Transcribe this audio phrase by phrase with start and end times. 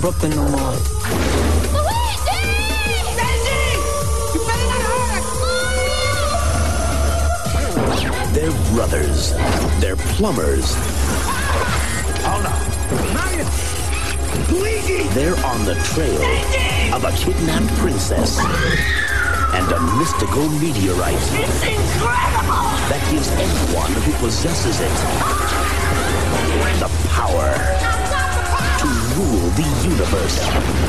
[0.00, 0.76] Brooklyn no more.
[8.32, 9.32] They're brothers.
[9.80, 10.74] They're plumbers.
[12.22, 12.68] Hold on.
[14.52, 15.02] Luigi!
[15.14, 16.22] They're on the trail
[16.94, 22.68] of a kidnapped princess and a mystical meteorite It's incredible!
[22.88, 24.92] that gives anyone who possesses it
[26.78, 27.97] the power
[29.18, 30.38] rule the universe.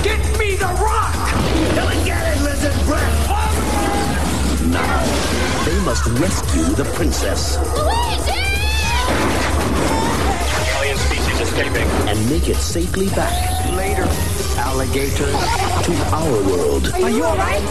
[0.04, 1.16] Get me the rock!
[1.76, 3.28] Come and get it, lizard breath!
[4.70, 5.02] Now,
[5.66, 7.58] they must rescue the princess
[10.78, 11.88] Alien species escaping.
[12.08, 13.34] and make it safely back
[13.76, 14.06] Later,
[14.60, 15.32] alligator.
[15.88, 17.64] to our world Are you alright?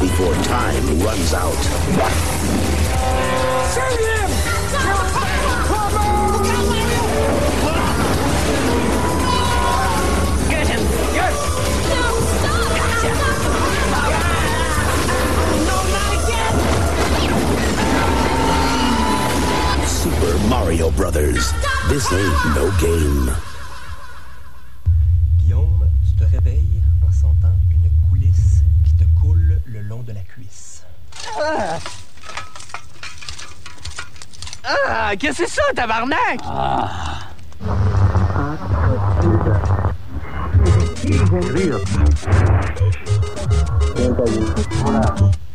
[0.00, 1.60] before time runs out.
[3.74, 4.19] Save
[20.50, 21.54] Mario Brothers.
[21.88, 23.32] This ain't no game.
[25.38, 30.22] Guillaume, tu te réveilles en sentant une coulisse qui te coule le long de la
[30.22, 30.84] cuisse.
[34.64, 36.40] Ah, qu'est-ce que c'est ça, tabarnak?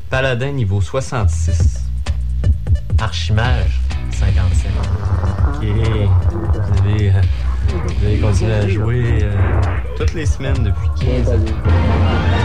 [0.09, 1.81] Paladin niveau 66.
[2.97, 3.81] Archimage,
[4.16, 4.69] 55.
[5.47, 5.63] Ok.
[5.63, 7.21] Vous avez, euh,
[7.67, 9.33] vous avez continué à jouer euh,
[9.97, 12.44] toutes les semaines depuis 15 ans.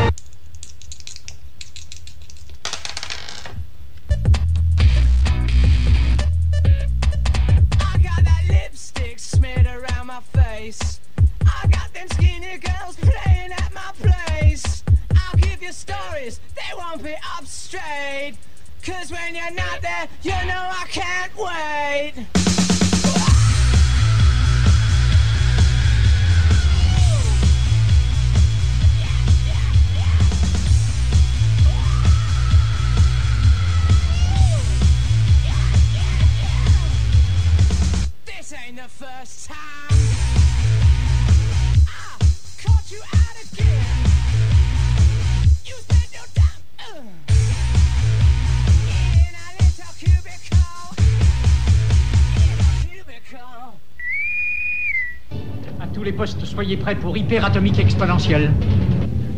[56.99, 58.53] Pour hyperatomique exponentielle.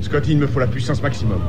[0.01, 1.41] Scotty, il me faut la puissance maximum.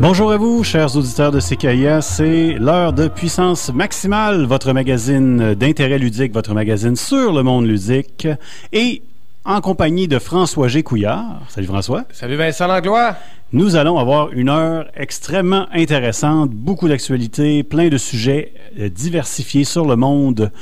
[0.00, 2.00] Bonjour à vous, chers auditeurs de CKIA.
[2.00, 8.26] C'est l'heure de Puissance Maximale, votre magazine d'intérêt ludique, votre magazine sur le monde ludique.
[8.72, 9.02] Et
[9.44, 10.82] en compagnie de François G.
[10.82, 11.42] Couillard.
[11.48, 12.04] Salut François.
[12.12, 13.16] Salut Vincent Langlois.
[13.52, 19.84] Nous allons avoir une heure extrêmement intéressante, beaucoup d'actualités, plein de sujets euh, diversifiés sur
[19.84, 20.52] le monde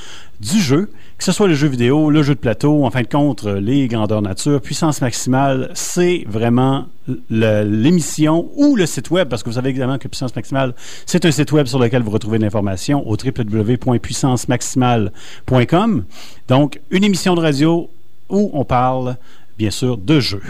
[0.40, 3.08] du jeu, que ce soit le jeu vidéo, le jeu de plateau, en fin de
[3.08, 6.86] compte, euh, les grandeurs nature, puissance maximale, c'est vraiment
[7.28, 10.74] l'émission ou le site web, parce que vous savez évidemment que Puissance Maximale,
[11.04, 16.04] c'est un site web sur lequel vous retrouvez l'information au www.puissancemaximale.com.
[16.48, 17.90] Donc, une émission de radio
[18.28, 19.16] où on parle,
[19.56, 20.42] bien sûr, de jeux.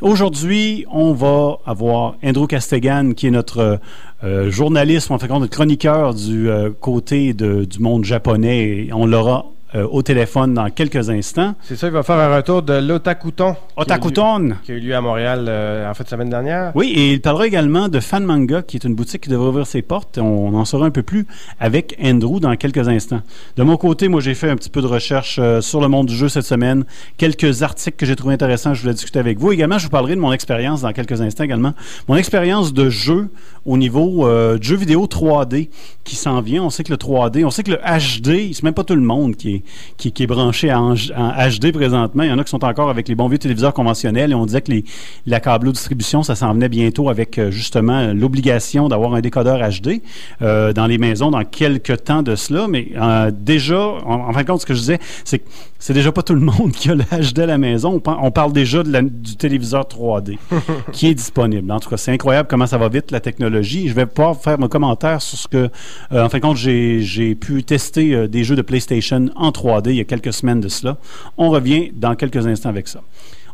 [0.00, 3.80] Aujourd'hui, on va avoir Andrew Castegan, qui est notre
[4.22, 8.88] euh, journaliste, en fait, notre chroniqueur du euh, côté du monde japonais.
[8.92, 11.54] On l'aura euh, au téléphone dans quelques instants.
[11.62, 13.56] C'est ça, il va faire un retour de l'Otakuton.
[13.76, 14.54] Otakuton.
[14.62, 16.72] Qui a eu lieu à Montréal euh, en fait semaine dernière.
[16.74, 19.66] Oui, et il parlera également de Fan Manga, qui est une boutique qui devrait ouvrir
[19.66, 20.18] ses portes.
[20.18, 21.26] On en saura un peu plus
[21.58, 23.22] avec Andrew dans quelques instants.
[23.56, 26.06] De mon côté, moi, j'ai fait un petit peu de recherche euh, sur le monde
[26.06, 26.84] du jeu cette semaine.
[27.16, 29.52] Quelques articles que j'ai trouvé intéressants, je voulais discuter avec vous.
[29.52, 31.74] Également, je vous parlerai de mon expérience dans quelques instants également.
[32.08, 33.28] Mon expérience de jeu
[33.66, 35.68] au niveau euh, de jeu vidéo 3D
[36.04, 36.62] qui s'en vient.
[36.62, 39.00] On sait que le 3D, on sait que le HD, c'est même pas tout le
[39.00, 39.63] monde qui est,
[39.96, 42.22] qui, qui est branché en, en HD présentement.
[42.22, 44.46] Il y en a qui sont encore avec les bons vieux téléviseurs conventionnels et on
[44.46, 44.84] disait que les,
[45.26, 50.00] la câble distribution, ça s'en venait bientôt avec euh, justement l'obligation d'avoir un décodeur HD
[50.42, 52.66] euh, dans les maisons dans quelques temps de cela.
[52.68, 55.44] Mais euh, déjà, en, en fin de compte, ce que je disais, c'est que
[55.78, 57.94] c'est déjà pas tout le monde qui a le HD à la maison.
[57.94, 60.38] On, par- on parle déjà de la- du téléviseur 3D
[60.92, 61.70] qui est disponible.
[61.70, 63.88] En tout cas, c'est incroyable comment ça va vite, la technologie.
[63.88, 65.68] Je vais pouvoir faire mon commentaire sur ce que,
[66.12, 69.96] euh, en fin de compte, j'ai pu tester des jeux de PlayStation en 3D il
[69.96, 70.96] y a quelques semaines de cela.
[71.38, 73.00] On revient dans quelques instants avec ça.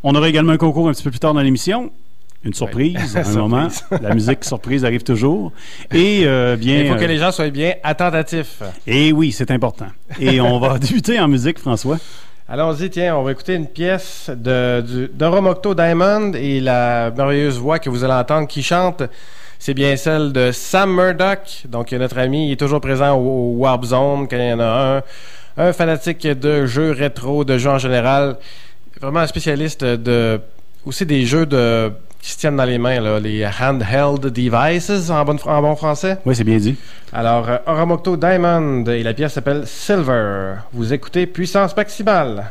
[0.02, 1.91] On aura également un concours un petit peu plus tard dans l'émission.
[2.43, 3.37] une surprise à un Surprise.
[3.37, 3.69] moment.
[4.00, 5.52] La musique surprise arrive toujours.
[5.93, 6.79] Et euh, bien.
[6.81, 8.62] Il faut que euh, les gens soient bien attentatifs.
[8.87, 9.88] Et oui, c'est important.
[10.19, 11.99] Et on va débuter en musique, François.
[12.49, 17.88] Allons-y, tiens, on va écouter une pièce de, du, Diamond et la merveilleuse voix que
[17.91, 19.05] vous allez entendre qui chante,
[19.58, 21.62] c'est bien celle de Sam Murdoch.
[21.69, 24.58] Donc, notre ami, il est toujours présent au, au Warp Zone quand il y en
[24.61, 25.02] a un.
[25.56, 28.37] Un fanatique de jeux rétro, de jeux en général.
[29.00, 30.41] Vraiment un spécialiste de.
[30.85, 31.91] aussi des jeux de.
[32.20, 36.19] qui se tiennent dans les mains, là, les handheld devices en bon, en bon français.
[36.25, 36.76] Oui, c'est bien dit.
[37.12, 40.55] Alors, euh, Oromocto Diamond et la pièce s'appelle Silver.
[40.73, 42.50] Vous écoutez Puissance Maximale.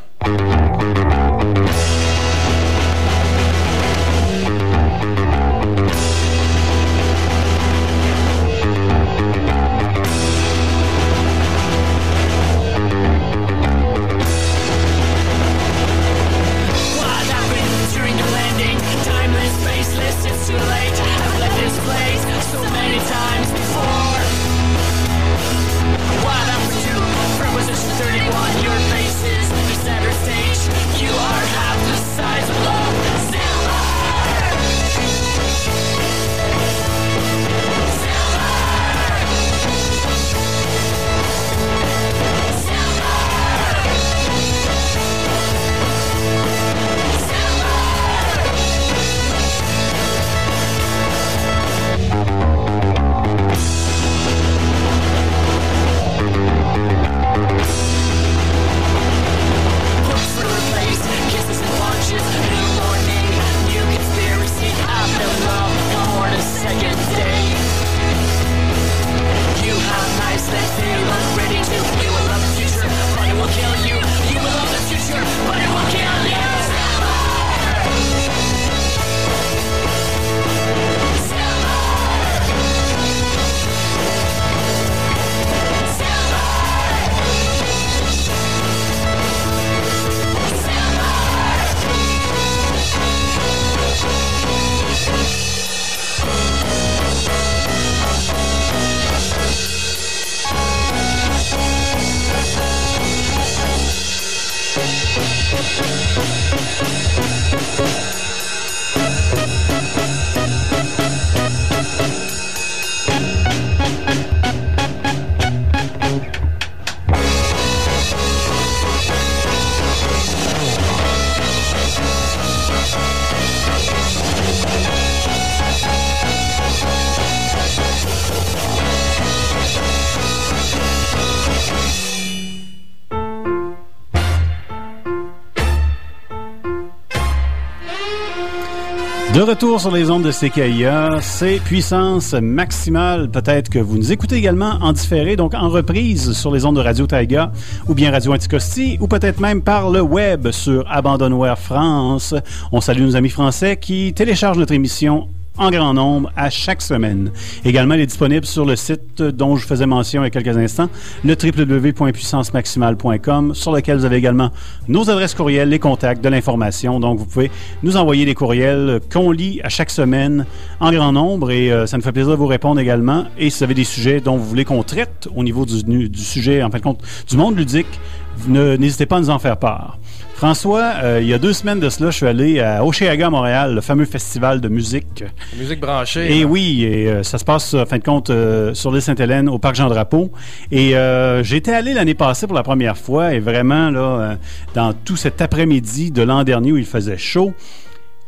[139.50, 143.32] Retour sur les ondes de CKIA, c'est puissance maximale.
[143.32, 146.82] Peut-être que vous nous écoutez également en différé, donc en reprise sur les ondes de
[146.82, 147.52] Radio Taiga
[147.88, 152.36] ou bien Radio Anticosti ou peut-être même par le web sur Abandonware France.
[152.72, 155.28] On salue nos amis français qui téléchargent notre émission
[155.60, 157.32] en grand nombre à chaque semaine.
[157.64, 160.58] Également, elle est disponible sur le site dont je faisais mention il y a quelques
[160.58, 160.90] instants,
[161.24, 164.50] le www.puissancemaximale.com, sur lequel vous avez également
[164.88, 167.00] nos adresses courriels, les contacts, de l'information.
[167.00, 167.52] Donc, vous pouvez
[167.84, 170.46] nous envoyer des courriels qu'on lit à chaque semaine
[170.80, 173.26] en grand nombre et euh, ça nous fait plaisir de vous répondre également.
[173.38, 176.64] Et si vous avez des sujets dont vous voulez qu'on traite au niveau du, sujet,
[176.64, 178.00] en fin de compte, du monde ludique,
[178.48, 179.98] n'hésitez pas à nous en faire part.
[180.40, 183.76] François, euh, il y a deux semaines de cela, je suis allé à Oceaga, Montréal,
[183.76, 185.26] le fameux festival de musique.
[185.58, 186.34] Musique branchée.
[186.34, 186.46] Et là.
[186.46, 189.60] oui, et, euh, ça se passe, en fin de compte, euh, sur l'île Sainte-Hélène, au
[189.60, 190.32] Parc Jean-Drapeau.
[190.72, 190.94] Et
[191.42, 194.38] j'étais allé l'année passée pour la première fois, et vraiment, là,
[194.74, 197.54] dans tout cet après-midi de l'an dernier où il faisait chaud,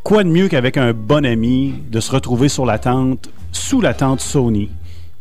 [0.04, 3.94] quoi de mieux qu'avec un bon ami de se retrouver sur la tente, sous la
[3.94, 4.70] tente Sony?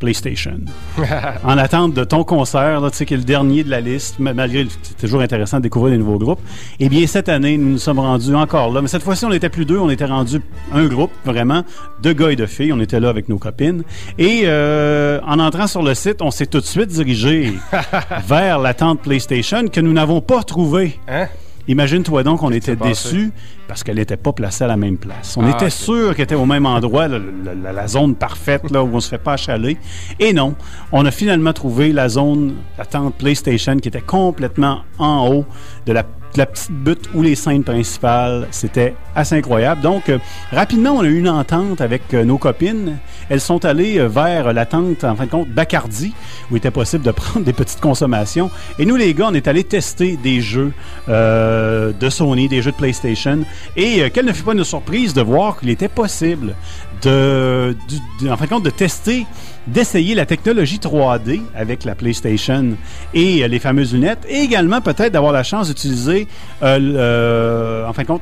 [0.01, 0.59] PlayStation.
[1.45, 4.33] en attente de ton concert, tu sais, qui est le dernier de la liste, ma-
[4.33, 6.41] malgré c'est toujours intéressant de découvrir des nouveaux groupes.
[6.79, 8.81] Eh bien, cette année, nous nous sommes rendus encore là.
[8.81, 10.41] Mais cette fois-ci, on n'était plus deux, on était rendu
[10.73, 11.63] un groupe, vraiment,
[12.01, 12.73] de gars et de filles.
[12.73, 13.83] On était là avec nos copines.
[14.17, 17.53] Et euh, en entrant sur le site, on s'est tout de suite dirigé
[18.27, 20.99] vers la tente PlayStation que nous n'avons pas trouvée.
[21.07, 21.27] Hein?
[21.67, 23.31] Imagine-toi donc, on était déçus
[23.71, 25.37] parce qu'elle n'était pas placée à la même place.
[25.37, 28.69] On Ah, était sûr qu'elle était au même endroit, la, la- la- la zone parfaite
[28.69, 29.77] là, où on se fait pas achaler.
[30.19, 30.55] Et non,
[30.91, 35.45] on a finalement trouvé la zone, la tente PlayStation qui était complètement en haut
[35.85, 36.03] de la
[36.37, 38.47] la petite butte ou les scènes principales.
[38.51, 39.81] C'était assez incroyable.
[39.81, 40.17] Donc, euh,
[40.53, 42.99] rapidement, on a eu une entente avec euh, nos copines.
[43.27, 46.13] Elles sont allées euh, vers la tente, en fin de compte, Bacardi,
[46.49, 48.49] où il était possible de prendre des petites consommations.
[48.79, 50.71] Et nous, les gars, on est allés tester des jeux
[51.09, 53.39] euh, de Sony, des jeux de PlayStation.
[53.75, 56.55] Et euh, quelle ne fut pas une surprise de voir qu'il était possible
[57.01, 57.75] de,
[58.21, 59.25] de- en fin de compte, de tester,
[59.67, 62.75] d'essayer la technologie 3D avec la PlayStation
[63.13, 66.27] et euh, les fameuses lunettes, et également peut-être d'avoir la chance d'utiliser,
[66.63, 68.21] euh, euh, en fin de compte,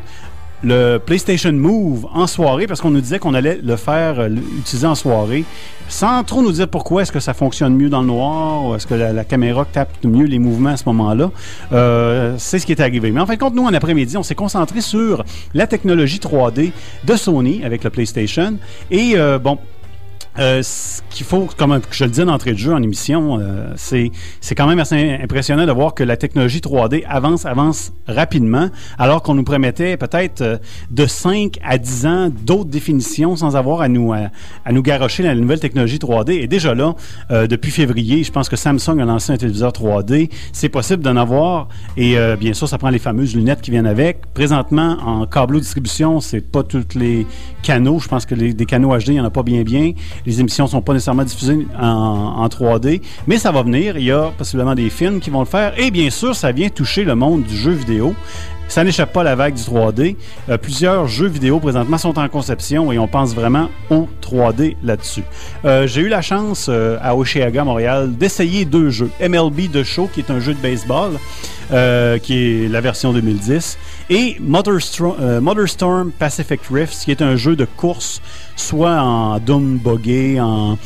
[0.64, 4.88] le PlayStation Move en soirée, parce qu'on nous disait qu'on allait le faire, euh, l'utiliser
[4.88, 5.46] en soirée,
[5.88, 8.86] sans trop nous dire pourquoi est-ce que ça fonctionne mieux dans le noir, ou est-ce
[8.86, 11.32] que la, caméra capte mieux les mouvements à ce moment-là.
[11.72, 13.12] Euh, c'est ce qui est arrivé.
[13.12, 15.24] Mais en fin de compte, nous, en après-midi, on s'est concentré sur
[15.54, 16.72] la technologie 3D
[17.06, 18.58] de Sony avec le PlayStation.
[18.92, 19.58] Et euh, bon,
[20.40, 24.12] euh, ce qu'il faut, comme je le disais d'entrée de jeu en émission, euh, c'est,
[24.40, 29.22] c'est quand même assez impressionnant de voir que la technologie 3D avance, avance rapidement, alors
[29.22, 30.58] qu'on nous promettait peut-être euh,
[30.92, 34.30] de 5 à 10 ans d'autres définitions sans avoir à nous, à,
[34.66, 36.32] à nous garrocher la nouvelle technologie 3D.
[36.32, 36.96] Et déjà là,
[37.32, 40.30] euh, depuis février, je pense que Samsung a lancé un téléviseur 3D.
[40.54, 41.68] C'est possible d'en avoir.
[41.98, 44.34] Et bien sûr, ça prend les fameuses lunettes qui viennent avec.
[44.34, 47.26] Présentement, en câbleau distribution, c'est pas tous les
[47.62, 48.00] canaux.
[48.00, 49.92] Je pense que les, des canaux HD, il n'y en a pas bien bien.
[50.30, 53.98] Les émissions sont pas nécessairement diffusées en, en 3D, mais ça va venir.
[53.98, 55.74] Il y a possiblement des films qui vont le faire.
[55.80, 58.14] Et bien sûr, ça vient toucher le monde du jeu vidéo.
[58.68, 60.16] Ça n'échappe pas à la vague du 3D.
[60.50, 65.24] Euh, plusieurs jeux vidéo présentement sont en conception et on pense vraiment au 3D là-dessus.
[65.66, 69.10] Euh, J'ai eu la chance euh, à Oshiaga, Montréal, d'essayer deux jeux.
[69.20, 71.14] MLB The Show, qui est un jeu de baseball,
[71.72, 73.78] euh, qui est la version 2010,
[74.10, 78.22] et Mother, Stro- euh, Pacific Rift, qui est un jeu de course,
[78.56, 80.78] soit en Doom Buggy, en,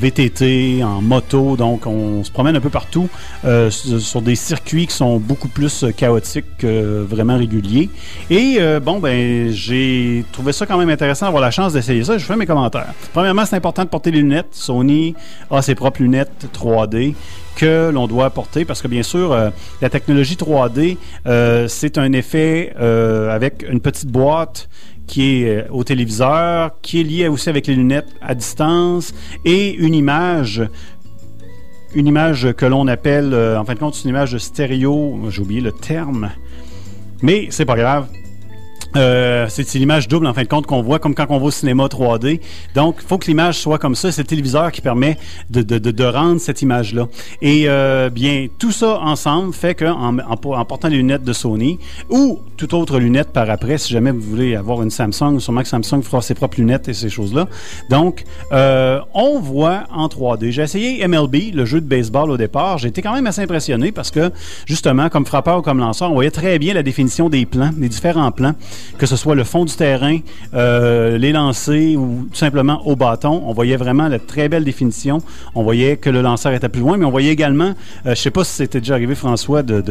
[0.00, 1.56] VTT, en moto.
[1.56, 3.08] Donc, on se promène un peu partout
[3.44, 7.88] euh, sur des circuits qui sont beaucoup plus euh, chaotiques que vraiment réguliers.
[8.30, 12.18] Et bon, ben, j'ai trouvé ça quand même intéressant d'avoir la chance d'essayer ça.
[12.18, 12.92] Je fais mes commentaires.
[13.12, 14.48] Premièrement, c'est important de porter les lunettes.
[14.50, 15.14] Sony
[15.50, 17.14] a ses propres lunettes 3D
[17.56, 22.12] que l'on doit porter parce que bien sûr euh, la technologie 3D euh, c'est un
[22.12, 24.68] effet euh, avec une petite boîte
[25.06, 29.94] qui est au téléviseur, qui est lié aussi avec les lunettes à distance et une
[29.94, 30.62] image
[31.94, 35.18] une image que l'on appelle, en fin de compte, une image de stéréo.
[35.30, 36.30] J'ai oublié le terme.
[37.22, 38.08] Mais c'est pas grave.
[38.96, 41.48] Euh, c'est c'est l'image double en fin de compte qu'on voit comme quand on voit
[41.48, 42.40] au cinéma 3D.
[42.74, 44.10] Donc, il faut que l'image soit comme ça.
[44.10, 45.18] C'est le téléviseur qui permet
[45.50, 47.08] de, de, de, de rendre cette image-là.
[47.42, 51.78] Et euh, bien, tout ça ensemble fait qu'en en, en portant les lunettes de Sony
[52.10, 55.68] ou toute autre lunette par après, si jamais vous voulez avoir une Samsung, sûrement que
[55.68, 57.48] Samsung fera ses propres lunettes et ces choses-là.
[57.90, 60.50] Donc, euh, on voit en 3D.
[60.50, 62.78] J'ai essayé MLB, le jeu de baseball au départ.
[62.78, 64.30] J'ai été quand même assez impressionné parce que,
[64.64, 67.88] justement, comme frappeur ou comme lanceur, on voyait très bien la définition des plans, des
[67.88, 68.54] différents plans
[68.98, 70.18] que ce soit le fond du terrain,
[70.54, 73.42] euh, les lancers ou tout simplement au bâton.
[73.46, 75.22] On voyait vraiment la très belle définition.
[75.54, 77.74] On voyait que le lanceur était plus loin, mais on voyait également,
[78.06, 79.82] euh, je sais pas si c'était déjà arrivé, François, de...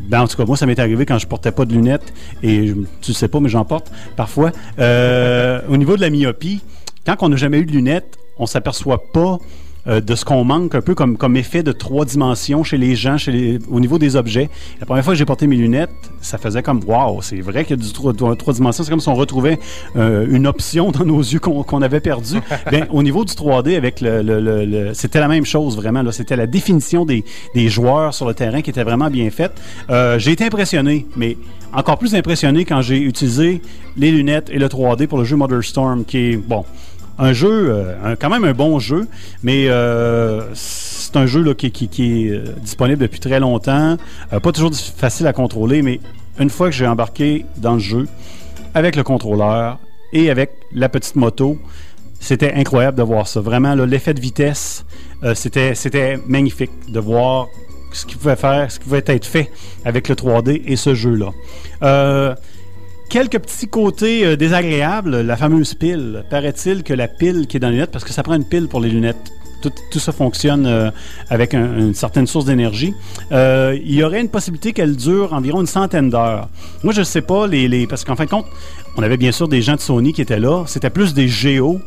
[0.00, 2.72] ben, en tout cas, moi, ça m'est arrivé quand je portais pas de lunettes, et
[3.00, 4.52] tu sais pas, mais j'en porte parfois.
[4.78, 6.62] Euh, au niveau de la myopie,
[7.06, 9.38] quand on n'a jamais eu de lunettes, on s'aperçoit pas
[9.86, 12.96] euh, de ce qu'on manque un peu comme, comme effet de trois dimensions chez les
[12.96, 14.48] gens, chez les, au niveau des objets.
[14.80, 17.76] La première fois que j'ai porté mes lunettes, ça faisait comme wow, c'est vrai qu'il
[17.76, 18.84] y a du trois, trois dimensions.
[18.84, 19.58] C'est comme si on retrouvait
[19.96, 22.36] euh, une option dans nos yeux qu'on avait perdu.
[22.70, 26.02] ben, au niveau du 3D, avec le, le, le, le c'était la même chose vraiment.
[26.02, 27.24] Là, c'était la définition des,
[27.54, 29.52] des joueurs sur le terrain qui était vraiment bien faite.
[29.90, 31.36] Euh, j'ai été impressionné, mais
[31.72, 33.60] encore plus impressionné quand j'ai utilisé
[33.96, 36.64] les lunettes et le 3D pour le jeu Mother Storm, qui est bon
[37.18, 39.06] un jeu, euh, quand même un bon jeu,
[39.42, 43.96] mais euh, c'est un jeu qui, qui, qui est euh, disponible depuis très longtemps.
[44.30, 46.00] Pas toujours facile à contrôler, mais
[46.38, 48.08] une fois que j'ai embarqué dans le jeu,
[48.74, 49.78] avec le contrôleur
[50.12, 51.58] et avec la petite moto,
[52.18, 53.40] c'était incroyable de voir ça.
[53.40, 54.84] Vraiment, l'effet de vitesse,
[55.34, 57.46] c'était, magnifique de voir
[57.92, 59.52] ce qu'il pouvait faire, ce qui pouvait être fait
[59.84, 61.30] avec le 3D et ce jeu-là.
[63.14, 65.20] Quelques petits côtés euh, désagréables.
[65.20, 66.24] La fameuse pile.
[66.30, 68.66] Paraît-il que la pile qui est dans les lunettes, parce que ça prend une pile
[68.66, 69.30] pour les lunettes.
[69.62, 70.90] Tout, ça fonctionne euh,
[71.30, 72.92] avec un, une certaine source d'énergie.
[73.30, 76.48] Euh, il y aurait une possibilité qu'elle dure environ une centaine d'heures.
[76.82, 78.46] Moi, je ne sais pas, les parce qu'en fin de compte,
[78.96, 80.64] on avait bien sûr des gens de Sony qui étaient là.
[80.66, 81.80] C'était plus des géos.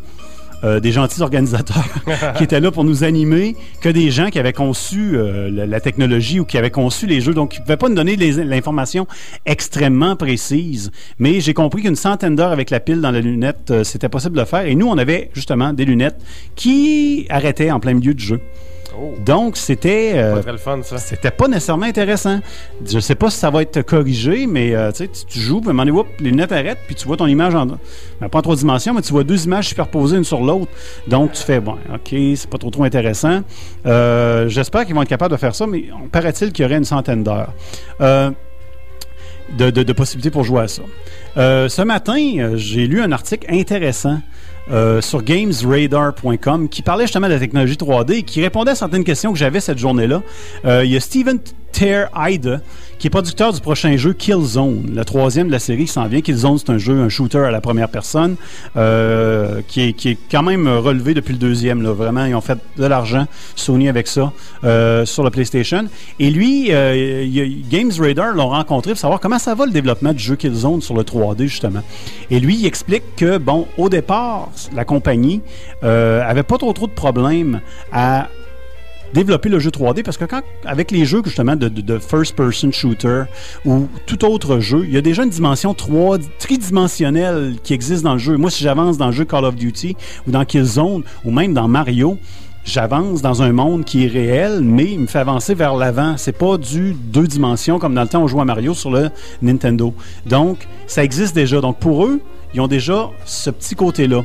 [0.63, 1.85] Euh, des gentils organisateurs
[2.37, 5.79] qui étaient là pour nous animer que des gens qui avaient conçu euh, la, la,
[5.79, 7.35] technologie ou qui avaient conçu les jeux.
[7.35, 9.05] Donc, ils ne pouvaient pas nous donner l'information
[9.45, 10.91] extrêmement précise.
[11.19, 14.35] Mais j'ai compris qu'une centaine d'heures avec la pile dans la lunette, euh, c'était possible
[14.35, 14.65] de le faire.
[14.65, 16.19] Et nous, on avait justement des lunettes
[16.55, 18.41] qui arrêtaient en plein milieu du jeu.
[19.25, 20.13] Donc, c'était.
[20.15, 20.35] euh,
[20.99, 22.39] c'était pas nécessairement intéressant.
[22.85, 25.73] Je sais pas si ça va être corrigé, mais euh, tu joues, puis à un
[25.73, 27.65] moment donné, whoop, les lunettes arrêtent, puis tu vois ton image en.
[27.65, 27.77] ben,
[28.31, 30.71] pas en trois dimensions, mais tu vois deux images superposées une sur l'autre.
[31.07, 33.41] Donc, tu fais, bon, OK, c'est pas trop trop intéressant.
[33.85, 36.85] Euh, J'espère qu'ils vont être capables de faire ça, mais paraît-il qu'il y aurait une
[36.85, 37.53] centaine d'heures.
[39.57, 40.81] De, de- de possibilités pour jouer à ça.
[41.35, 44.19] Ce matin, j'ai lu un article intéressant
[44.71, 49.03] euh, sur gamesradar.com qui parlait justement de la technologie 3D et qui répondait à certaines
[49.03, 50.21] questions que j'avais cette journée-là.
[50.65, 51.39] Euh, il y a Steven
[51.71, 52.61] Ter Ide,
[52.99, 56.21] qui est producteur du prochain jeu Killzone, le troisième de la série qui s'en vient.
[56.21, 58.35] Killzone, c'est un jeu, un shooter à la première personne,
[58.75, 61.81] euh, qui, est, qui est quand même relevé depuis le deuxième.
[61.81, 61.91] Là.
[61.91, 64.31] Vraiment, ils ont fait de l'argent, Sony avec ça,
[64.63, 65.85] euh, sur la PlayStation.
[66.19, 67.25] Et lui, euh,
[67.69, 70.95] Games Radar l'ont rencontré pour savoir comment ça va le développement du jeu Killzone sur
[70.95, 71.81] le 3D, justement.
[72.29, 75.41] Et lui, il explique que, bon, au départ, la compagnie
[75.83, 77.61] euh, avait pas trop trop de problèmes
[77.91, 78.27] à
[79.13, 82.35] développer le jeu 3D parce que quand avec les jeux justement de, de- de first
[82.35, 83.23] person shooter
[83.65, 88.13] ou tout autre jeu, il y a déjà une dimension 3 tridimensionnelle qui existe dans
[88.13, 88.37] le jeu.
[88.37, 89.95] Moi si j'avance dans le jeu Call of Duty
[90.27, 92.17] ou dans Killzone ou même dans Mario,
[92.65, 96.15] j'avance dans un monde qui est réel, mais il me fait avancer vers l'avant.
[96.17, 99.09] C'est pas du deux dimensions comme dans le temps on jouait à Mario sur le
[99.41, 99.93] Nintendo.
[100.25, 101.61] Donc, ça existe déjà.
[101.61, 102.19] Donc, pour eux,
[102.53, 104.23] ils ont déjà ce petit côté-là.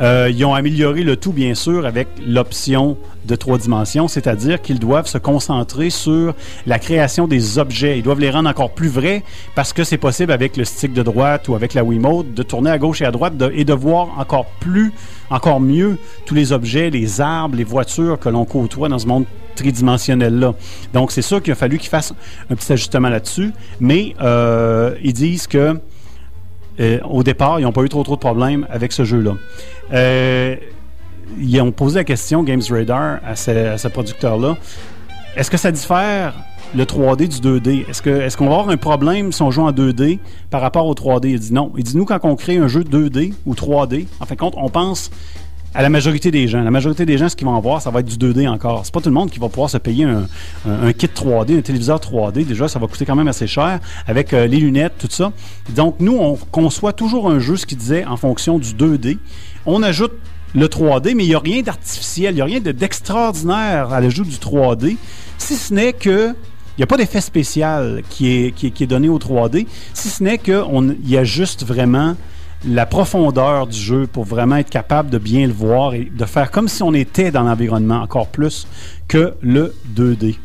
[0.00, 4.78] Euh, ils ont amélioré le tout, bien sûr, avec l'option de trois dimensions, c'est-à-dire qu'ils
[4.78, 6.34] doivent se concentrer sur
[6.66, 7.98] la création des objets.
[7.98, 9.22] Ils doivent les rendre encore plus vrais
[9.54, 12.70] parce que c'est possible avec le stick de droite ou avec la Wiimote de tourner
[12.70, 14.92] à gauche et à droite et de voir encore plus,
[15.30, 19.24] encore mieux tous les objets, les arbres, les voitures que l'on côtoie dans ce monde
[19.56, 20.54] tridimensionnel-là.
[20.92, 22.12] Donc, c'est sûr qu'il a fallu qu'ils fassent
[22.50, 25.78] un petit ajustement là-dessus, mais euh, ils disent que
[26.80, 29.34] euh, au départ, ils n'ont pas eu trop trop de problèmes avec ce jeu-là.
[29.92, 30.56] Euh,
[31.38, 34.56] ils ont posé la question, Games Radar, à ce, producteur-là.
[35.36, 36.34] Est-ce que ça diffère
[36.74, 37.88] le 3D du 2D?
[37.88, 40.18] Est-ce que est-ce qu'on va avoir un problème si on joue en 2D
[40.50, 41.28] par rapport au 3D?
[41.30, 41.72] Il dit non.
[41.76, 44.54] Il dit nous, quand on crée un jeu 2D ou 3D, en fin de compte,
[44.56, 45.10] on pense
[45.74, 46.62] à la majorité des gens.
[46.62, 48.82] La majorité des gens, ce qu'ils vont avoir, ça va être du 2D encore.
[48.84, 51.98] C'est pas tout le monde qui va pouvoir se payer un, kit 3D, un téléviseur
[51.98, 52.46] 3D.
[52.46, 55.32] Déjà, ça va coûter quand même assez cher avec euh, les lunettes, tout ça.
[55.70, 59.18] Donc, nous, on conçoit toujours un jeu, ce qui disait, en fonction du 2D.
[59.66, 60.12] On ajoute
[60.54, 64.00] le 3D, mais il n'y a rien d'artificiel, il n'y a rien de- d'extraordinaire à
[64.00, 64.96] l'ajout du 3D,
[65.38, 66.28] si ce n'est que
[66.76, 69.66] il n'y a pas d'effet spécial qui est, qui, est, qui est donné au 3D,
[69.92, 72.16] si ce n'est qu'il y a juste vraiment
[72.66, 76.50] la profondeur du jeu pour vraiment être capable de bien le voir et de faire
[76.50, 78.66] comme si on était dans l'environnement encore plus
[79.08, 80.36] que le 2D.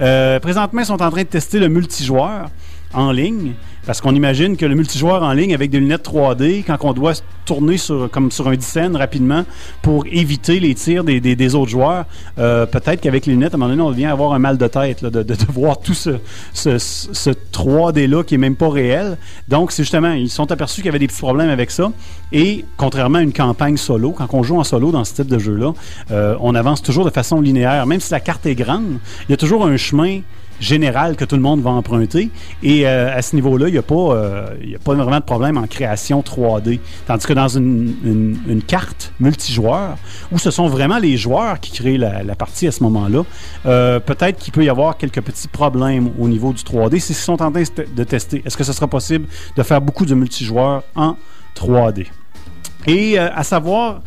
[0.00, 2.50] Euh, présentement, ils sont en train de tester le multijoueur
[2.92, 3.52] en ligne
[3.88, 7.14] parce qu'on imagine que le multijoueur en ligne avec des lunettes 3D, quand on doit
[7.46, 9.46] tourner sur, comme sur un dixaine rapidement
[9.80, 12.04] pour éviter les tirs des, autres joueurs,
[12.38, 14.66] euh, peut-être qu'avec les lunettes, à un moment donné, on vient avoir un mal de
[14.66, 16.18] tête de, de, voir tout ce,
[16.52, 19.16] ce, ce 3D-là qui est même pas réel.
[19.48, 21.90] Donc, c'est justement, ils sont aperçus qu'il y avait des petits problèmes avec ça.
[22.30, 25.38] Et contrairement à une campagne solo, quand on joue en solo dans ce type de
[25.38, 25.72] jeu-là,
[26.10, 27.86] euh, on avance toujours de façon linéaire.
[27.86, 28.98] Même si la carte est grande,
[29.28, 30.20] il y a toujours un chemin
[30.60, 32.30] général que tout le monde va emprunter.
[32.62, 35.56] Et euh, à ce niveau-là, il n'y a, pas, euh, a pas vraiment de problème
[35.56, 36.80] en création 3D.
[37.06, 39.96] Tandis que dans une, une- une carte multijoueur,
[40.32, 43.22] où ce sont vraiment les joueurs qui créent la, la partie à ce moment-là,
[43.66, 46.98] euh, peut-être qu'il peut y avoir quelques petits problèmes au niveau du 3D.
[47.00, 48.42] C'est ce qu'ils sont en train de tester.
[48.44, 51.16] Est-ce que ce sera possible de faire beaucoup de multijoueurs en
[51.56, 52.06] 3D?
[52.86, 54.00] Et euh, à savoir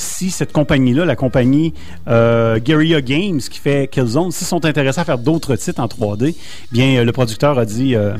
[0.00, 1.74] si cette compagnie-là, la compagnie
[2.08, 6.34] euh, Guerrilla Games qui fait Killzone, s'ils sont intéressés à faire d'autres titres en 3D,
[6.72, 8.14] bien euh, le producteur a dit euh,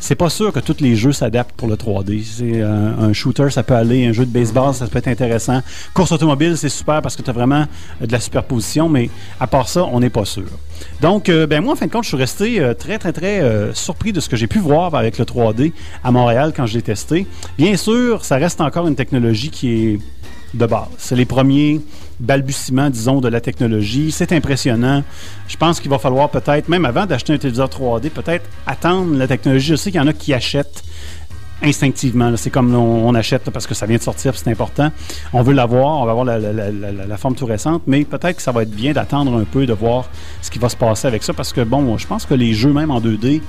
[0.00, 2.22] c'est pas sûr que tous les jeux s'adaptent pour le 3D.
[2.24, 5.60] C'est un shooter, ça peut aller, un jeu de baseball, ça peut être intéressant.
[5.92, 7.66] Course automobile, c'est super parce que tu as vraiment
[8.00, 10.46] de la superposition, mais à part ça, on n'est pas sûr.
[11.02, 13.42] Donc, ben moi, en fin de compte, je suis resté très, très, très
[13.74, 16.82] surpris de ce que j'ai pu voir avec le 3D à Montréal quand je l'ai
[16.82, 17.26] testé.
[17.58, 19.98] Bien sûr, ça reste encore une technologie qui est
[20.54, 20.88] de base.
[20.98, 21.80] C'est les premiers
[22.18, 24.10] balbutiements, disons, de la technologie.
[24.10, 25.02] C'est impressionnant.
[25.48, 29.26] Je pense qu'il va falloir peut-être, même avant d'acheter un téléviseur 3D, peut-être attendre la
[29.26, 29.68] technologie.
[29.68, 30.82] Je sais qu'il y en a qui achètent
[31.62, 32.34] instinctivement.
[32.36, 34.90] C'est comme on, achète parce que ça vient de sortir, c'est important.
[35.32, 38.52] On veut l'avoir, on va avoir la- la forme tout récente, mais peut-être que ça
[38.52, 40.08] va être bien d'attendre un peu, de voir
[40.42, 42.72] ce qui va se passer avec ça, parce que bon, je pense que les jeux,
[42.72, 43.42] même en 2D,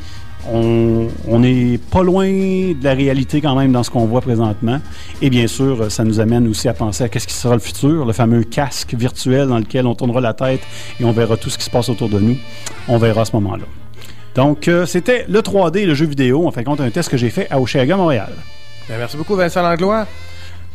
[0.49, 4.79] on n'est pas loin de la réalité quand même dans ce qu'on voit présentement.
[5.21, 8.05] Et bien sûr, ça nous amène aussi à penser à qu'est-ce qui sera le futur,
[8.05, 10.61] le fameux casque virtuel dans lequel on tournera la tête
[10.99, 12.37] et on verra tout ce qui se passe autour de nous.
[12.87, 13.65] On verra à ce moment-là.
[14.35, 16.47] Donc, euh, c'était le 3D, le jeu vidéo.
[16.47, 18.31] En fin de compte, un test que j'ai fait à Oshéaga, Montréal.
[18.87, 20.07] Ben, merci beaucoup, Vincent Langlois.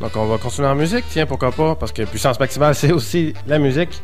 [0.00, 1.05] Donc, on va continuer en musique.
[1.11, 4.02] Tiens, pourquoi pas, parce que puissance maximale, c'est aussi la musique.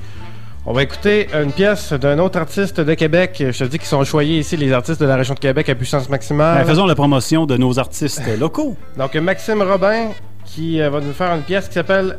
[0.64, 3.42] On va écouter une pièce d'un autre artiste de Québec.
[3.50, 5.74] Je te dis qu'ils sont choyés ici, les artistes de la région de Québec à
[5.74, 6.58] puissance maximale.
[6.58, 8.76] Ben, faisons la promotion de nos artistes locaux.
[8.96, 10.10] Donc, Maxime Robin
[10.44, 12.18] qui euh, va nous faire une pièce qui s'appelle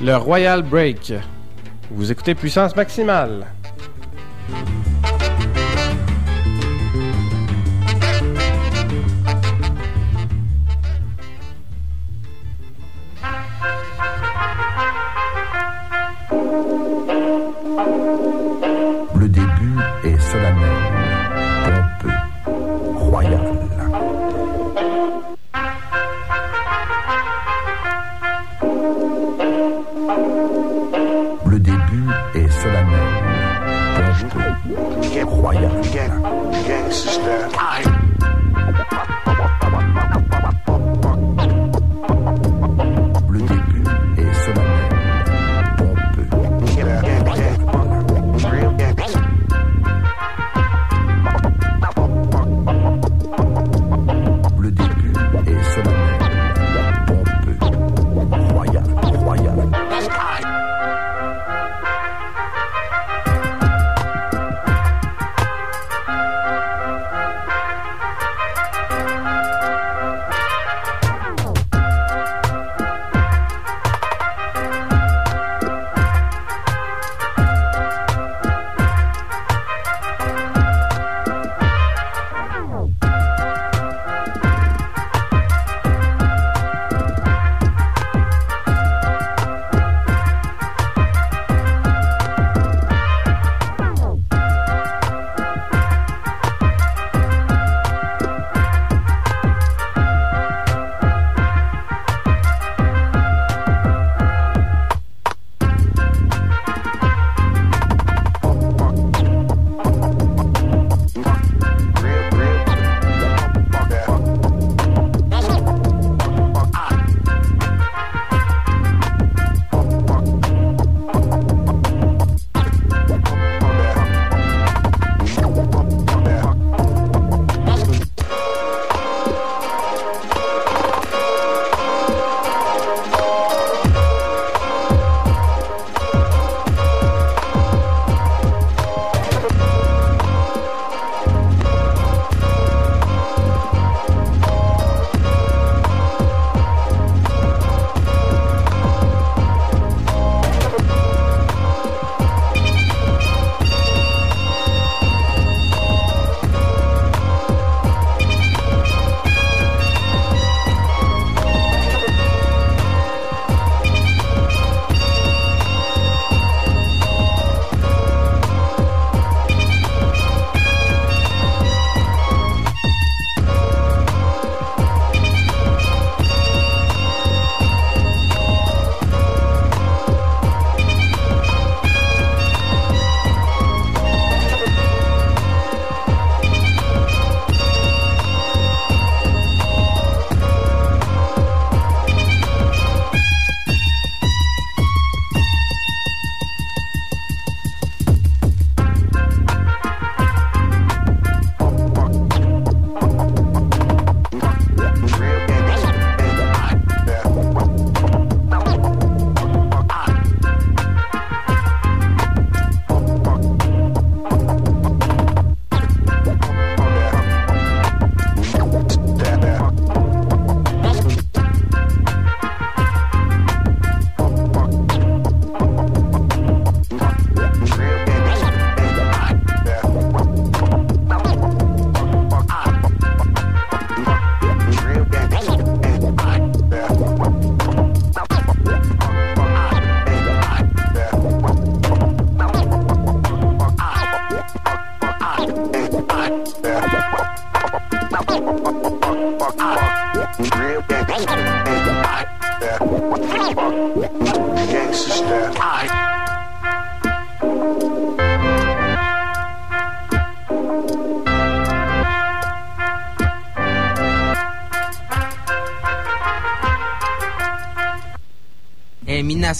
[0.00, 1.12] Le Royal Break.
[1.90, 3.46] Vous écoutez puissance maximale.
[20.02, 20.68] Début est solennel,
[21.64, 22.18] pompeux,
[22.94, 23.40] royal.
[31.46, 33.00] Le début est solennel,
[33.96, 35.70] pompeux, royal.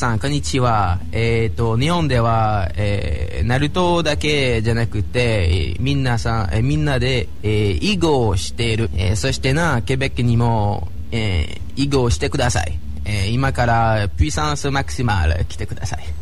[0.03, 0.99] さん、こんにちは。
[1.13, 8.91] えっ、と、日本では、えーナルトだけじゃなくて、えー皆さん、えーみんなで、えー囲碁をしている。
[8.97, 12.77] えーそしてな、ケベックにも、えー囲碁をしてください。
[13.05, 16.22] えー今から、プイサンスマクシマル来てください。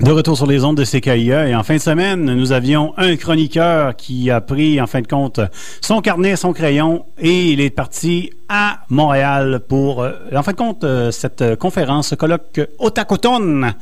[0.00, 3.16] De retour sur les ondes de CKIA et en fin de semaine, nous avions un
[3.16, 5.40] chroniqueur qui a pris en fin de compte
[5.82, 10.56] son carnet, son crayon et il est parti à Montréal pour euh, en fin de
[10.56, 13.72] compte euh, cette conférence, ce colloque Otakoton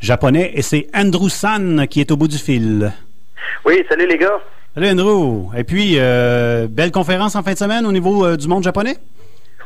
[0.00, 2.90] japonais et c'est Andrew San qui est au bout du fil.
[3.66, 4.40] Oui, salut les gars.
[4.74, 5.54] Salut Andrew.
[5.56, 8.96] Et puis euh, belle conférence en fin de semaine au niveau euh, du monde japonais?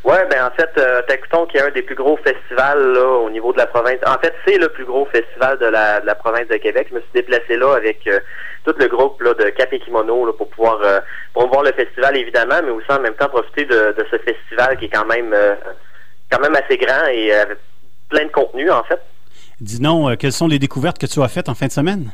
[0.03, 1.03] Ouais, ben en fait, euh,
[1.51, 3.99] qui est un des plus gros festivals là, au niveau de la province.
[4.07, 6.89] En fait, c'est le plus gros festival de la, de la province de Québec.
[6.91, 8.21] Je me suis déplacé là avec euh,
[8.65, 11.01] tout le groupe là, de Cap et Kimono là, pour pouvoir euh,
[11.35, 14.87] promouvoir le festival évidemment, mais aussi en même temps profiter de, de ce festival qui
[14.87, 15.55] est quand même euh,
[16.31, 17.59] quand même assez grand et avec
[18.09, 19.01] plein de contenu en fait.
[19.61, 22.11] Dis-nous, euh, quelles sont les découvertes que tu as faites en fin de semaine?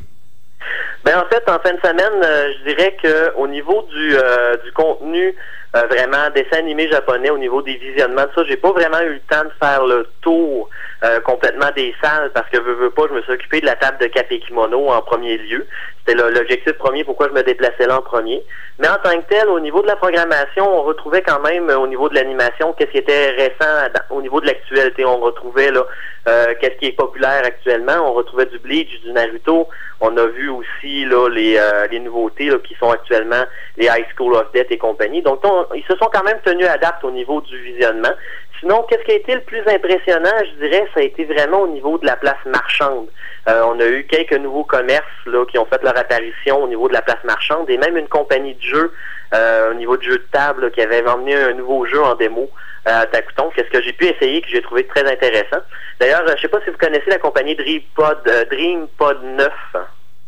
[1.07, 4.57] Ben en fait, en fin de semaine, euh, je dirais que au niveau du, euh,
[4.65, 5.37] du contenu
[5.77, 9.13] euh, vraiment dessin animé japonais, au niveau des visionnements, de ça, j'ai pas vraiment eu
[9.13, 10.69] le temps de faire le tour
[11.05, 13.77] euh, complètement des salles parce que veux, veux pas, je me suis occupé de la
[13.77, 15.69] table de café kimono en premier lieu.
[16.07, 18.43] C'était l'objectif premier pourquoi je me déplaçais là en premier.
[18.79, 21.79] Mais en tant que tel, au niveau de la programmation, on retrouvait quand même euh,
[21.79, 25.05] au niveau de l'animation qu'est-ce qui était récent au niveau de l'actualité.
[25.05, 25.85] On retrouvait là
[26.29, 27.95] euh, qu'est-ce qui est populaire actuellement.
[28.05, 29.69] On retrouvait du Bleach, du Naruto.
[30.01, 33.45] On a vu aussi là les, euh, les nouveautés là, qui sont actuellement
[33.79, 35.23] les High School of Death et compagnie.
[35.23, 38.13] Donc on- ils se sont quand même tenus à au niveau du visionnement.
[38.61, 41.69] Sinon, qu'est-ce qui a été le plus impressionnant, je dirais, ça a été vraiment au
[41.69, 43.09] niveau de la place marchande.
[43.49, 46.89] Euh, on a eu quelques nouveaux commerces là, qui ont fait leur apparition au niveau
[46.89, 48.93] de la place marchande et même une compagnie de jeux
[49.35, 52.15] euh, au niveau de jeux de table là, qui avait emmené un nouveau jeu en
[52.15, 52.51] démo
[52.89, 53.51] euh, à Takuton.
[53.55, 55.59] Qu'est-ce que j'ai pu essayer que j'ai trouvé très intéressant.
[56.01, 59.49] D'ailleurs, je sais pas si vous connaissez la compagnie DreamPod, euh, DreamPod 9.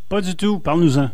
[0.08, 1.10] Pas du tout, parle-nous-en.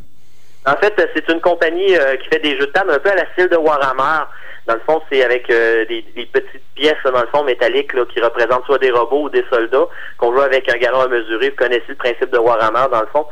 [0.66, 3.16] En fait, c'est une compagnie euh, qui fait des jeux de table un peu à
[3.16, 4.24] la style de Warhammer.
[4.66, 8.04] Dans le fond, c'est avec euh, des, des petites pièces, dans le fond, métalliques, là,
[8.06, 11.50] qui représentent soit des robots ou des soldats, qu'on joue avec un galon à mesurer.
[11.50, 13.26] Vous connaissez le principe de Warhammer, dans le fond.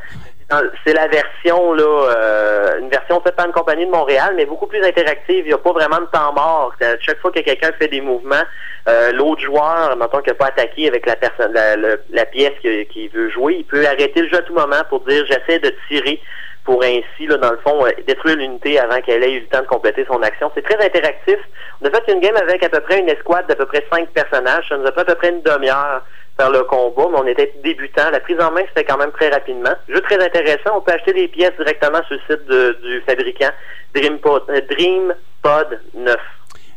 [0.85, 4.67] C'est la version, là, euh, une version faite par une compagnie de Montréal, mais beaucoup
[4.67, 5.47] plus interactive.
[5.47, 6.75] Il n'y a pas vraiment de temps mort.
[7.01, 8.45] Chaque fois que quelqu'un fait des mouvements,
[8.87, 11.77] euh, l'autre joueur, maintenant qu'il n'a pas attaqué avec la personne, la,
[12.11, 15.25] la pièce qu'il veut jouer, il peut arrêter le jeu à tout moment pour dire
[15.27, 16.21] j'essaie de tirer
[16.65, 19.63] pour ainsi, là, dans le fond, euh, détruire l'unité avant qu'elle ait eu le temps
[19.63, 20.51] de compléter son action.
[20.55, 21.39] C'est très interactif.
[21.81, 24.09] On a fait une game avec à peu près une escouade d'à peu près cinq
[24.11, 24.69] personnages.
[24.69, 26.03] Ça nous a pris à peu près une demi-heure
[26.39, 28.11] faire le combat, mais on était débutants.
[28.11, 29.75] La prise en main se fait quand même très rapidement.
[29.89, 30.77] Jeu très intéressant.
[30.77, 33.51] On peut acheter des pièces directement sur le site du fabricant
[33.95, 36.17] DreamPod, euh, DreamPod 9.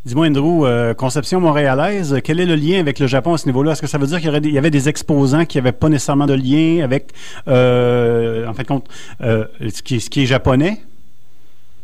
[0.06, 3.72] Dis-moi, Andrew, euh, conception montréalaise, quel est le lien avec le Japon à ce niveau-là?
[3.72, 5.58] Est-ce que ça veut dire qu'il y, aurait des- il y avait des exposants qui
[5.58, 7.08] n'avaient pas nécessairement de lien avec,
[7.48, 8.88] euh, en fait, compte,
[9.22, 10.80] euh, ce, qui, ce qui est japonais?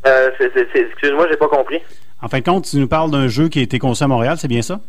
[0.06, 1.80] Euh, Excuse-moi, j'ai pas compris.
[2.22, 4.38] En fin de compte, tu nous parles d'un jeu qui a été conçu à Montréal,
[4.40, 4.80] c'est bien ça?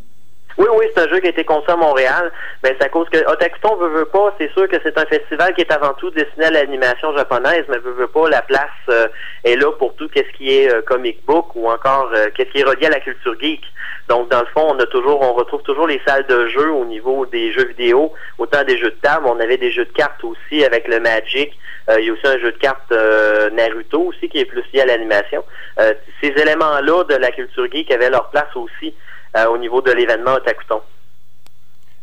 [0.57, 2.31] Oui, oui, c'est un jeu qui a été conçu à Montréal.
[2.61, 4.33] Ben, c'est à cause que Otakuton veut, veut pas.
[4.37, 7.79] C'est sûr que c'est un festival qui est avant tout destiné à l'animation japonaise, mais
[7.79, 8.29] veut, veut pas.
[8.29, 9.07] La place euh,
[9.43, 12.59] est là pour tout qu'est-ce qui est euh, comic book ou encore euh, qu'est-ce qui
[12.59, 13.63] est relié à la culture geek.
[14.09, 16.85] Donc, dans le fond, on a toujours, on retrouve toujours les salles de jeux au
[16.85, 19.25] niveau des jeux vidéo, autant des jeux de table.
[19.27, 21.57] On avait des jeux de cartes aussi avec le Magic.
[21.89, 24.63] Euh, il y a aussi un jeu de cartes euh, Naruto aussi qui est plus
[24.73, 25.43] lié à l'animation.
[25.79, 28.93] Euh, ces éléments-là de la culture geek avaient leur place aussi
[29.37, 30.81] euh, au niveau de l'événement Otakuton.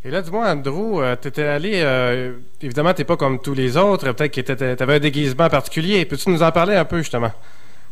[0.04, 4.10] Et là, dis-moi, Andrew, euh, t'étais allé, euh, évidemment, t'es pas comme tous les autres,
[4.12, 6.06] peut-être que t'étais- t'avais un déguisement particulier.
[6.06, 7.30] Peux-tu nous en parler un peu, justement?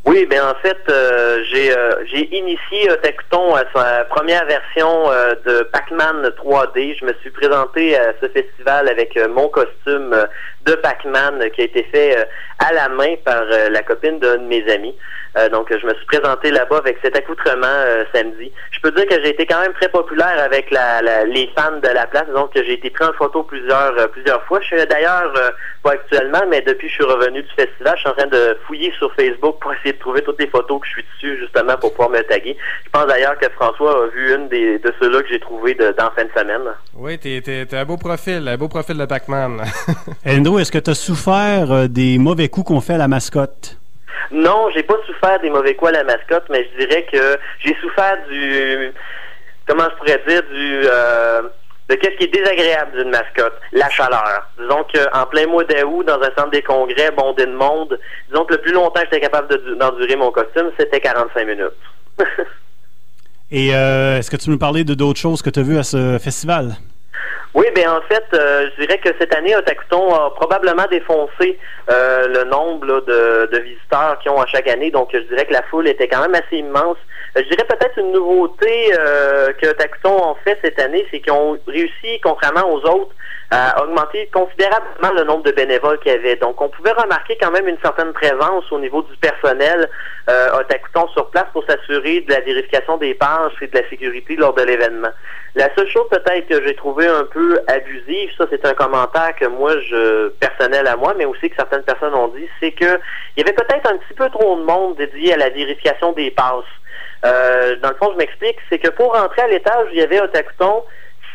[0.07, 5.05] Oui, ben en fait, euh, j'ai initié Otakuton à sa première version
[5.45, 6.97] de Pac-Man 3D.
[6.99, 10.17] Je me suis présenté à ce festival avec mon costume
[10.65, 12.27] de Pac-Man qui a été fait
[12.59, 14.95] à la main par la copine d'un de mes amis.
[15.39, 18.51] Euh, donc, je me suis présenté là-bas avec cet accoutrement euh, samedi.
[18.73, 21.79] Je peux dire que j'ai été quand même très populaire avec la, la- les fans
[21.83, 22.27] de la place.
[22.35, 24.61] Donc, j'ai été pris en photo plusieurs euh, plusieurs fois.
[24.61, 25.51] Je suis d'ailleurs, euh,
[25.83, 28.57] pas actuellement, mais depuis que je suis revenu du festival, je suis en train de
[28.67, 31.77] fouiller sur Facebook pour essayer de trouver toutes les photos que je suis dessus, justement,
[31.77, 32.57] pour pouvoir me taguer.
[32.87, 35.95] Je pense d'ailleurs que François a vu une des, de ceux-là que j'ai trouvé de,
[35.99, 36.63] dans fin de semaine.
[36.97, 39.63] Oui, t'es, un beau profil, un beau profil de Pac-Man.
[40.27, 43.77] Andrew, est-ce que tu as souffert des mauvais coups qu'on fait à la mascotte?
[44.31, 47.75] Non, j'ai pas souffert des mauvais coups à la mascotte, mais je dirais que j'ai
[47.81, 48.93] souffert du
[49.67, 51.43] comment je pourrais dire du euh,
[51.89, 54.47] de qu'est-ce qui est désagréable d'une mascotte, la chaleur.
[54.59, 58.55] Disons qu'en plein mois d'août, dans un centre des congrès bondé de monde, disons que
[58.55, 61.73] le plus longtemps que j'étais capable de- d'endurer mon costume, c'était 45 minutes.
[63.51, 65.83] Et euh, est-ce que tu nous parlais de d'autres choses que tu as vues à
[65.83, 66.77] ce festival?
[67.55, 71.59] Oui, ben en fait, euh, je dirais que cette année, Otakuton a probablement défoncé
[71.91, 74.91] euh, le nombre là, de, de visiteurs qu'ils ont à chaque année.
[74.91, 76.99] Donc, je dirais que la foule était quand même assez immense.
[77.37, 81.33] Euh, je dirais peut-être une nouveauté euh, que Otakuton ont fait cette année, c'est qu'ils
[81.33, 83.15] ont réussi, contrairement aux autres
[83.51, 86.37] a augmenté considérablement le nombre de bénévoles qu'il y avait.
[86.37, 89.89] Donc, on pouvait remarquer quand même une certaine présence au niveau du personnel
[90.29, 94.37] euh, Otakuton sur place pour s'assurer de la vérification des pages et de la sécurité
[94.37, 95.09] lors de l'événement.
[95.55, 99.47] La seule chose peut-être que j'ai trouvé un peu abusive, ça c'est un commentaire que
[99.47, 103.01] moi je personnel à moi, mais aussi que certaines personnes ont dit, c'est que
[103.37, 106.31] il y avait peut-être un petit peu trop de monde dédié à la vérification des
[106.31, 106.65] passes.
[107.25, 110.21] Euh, dans le fond, je m'explique, c'est que pour rentrer à l'étage il y avait
[110.21, 110.85] Otakuton,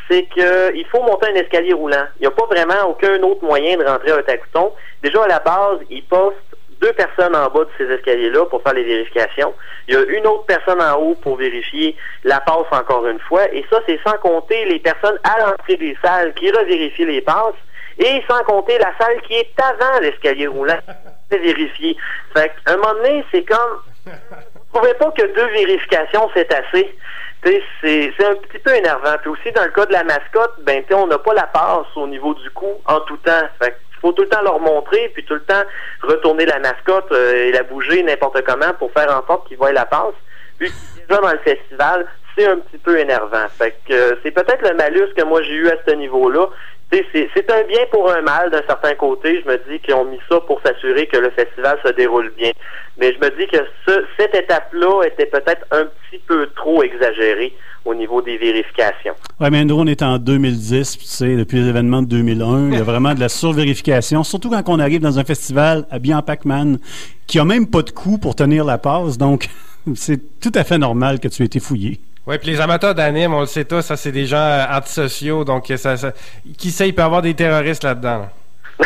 [0.10, 2.06] c'est qu'il faut monter un escalier roulant.
[2.20, 4.74] Il n'y a pas vraiment aucun autre moyen de rentrer à Otakuton.
[5.02, 6.38] Déjà, à la base, ils postent
[6.82, 9.54] deux personnes en bas de ces escaliers-là pour faire les vérifications.
[9.88, 13.52] Il y a une autre personne en haut pour vérifier la passe encore une fois.
[13.54, 17.56] Et ça, c'est sans compter les personnes à l'entrée des salles qui revérifient les passes
[18.00, 20.80] et sans compter la salle qui est avant l'escalier roulant.
[21.32, 21.96] C'est vérifié.
[22.36, 23.80] Fait qu'à un moment donné, c'est comme...
[24.06, 26.94] Vous trouvez pas que deux vérifications, c'est assez?
[27.82, 29.16] C'est un petit peu énervant.
[29.22, 32.08] Puis aussi, dans le cas de la mascotte, ben, on n'a pas la passe au
[32.08, 33.48] niveau du cou en tout temps.
[33.62, 35.64] Fait faut tout le temps leur montrer, puis tout le temps
[36.02, 39.72] retourner la mascotte euh, et la bouger n'importe comment pour faire en sorte qu'ils voient
[39.72, 40.14] la passe.
[40.60, 40.72] Puis
[41.08, 43.46] déjà dans le festival, c'est un petit peu énervant.
[43.62, 46.48] Euh, c'est peut-être le malus que moi j'ai eu à ce niveau-là.
[47.14, 49.42] C'est un bien pour un mal d'un certain côté.
[49.42, 52.52] Je me dis qu'ils ont mis ça pour s'assurer que le festival se déroule bien.
[53.00, 57.54] Mais je me dis que ce, cette étape-là était peut-être un petit peu trop exagérée
[57.86, 59.16] au niveau des vérifications.
[59.40, 62.78] Oui, mais nous, on est en 2010, tu sais, depuis les événements de 2001, il
[62.78, 66.22] y a vraiment de la survérification, surtout quand on arrive dans un festival habillé en
[66.22, 66.80] Pac-Man,
[67.28, 69.48] qui a même pas de coût pour tenir la passe, donc
[69.96, 72.00] c'est tout à fait normal que tu aies été fouillé.
[72.26, 75.44] Oui, puis les amateurs d'anime, on le sait tous, ça c'est des gens euh, antisociaux,
[75.44, 75.96] donc ça,
[76.58, 78.30] qui sait, il peut y avoir des terroristes là-dedans.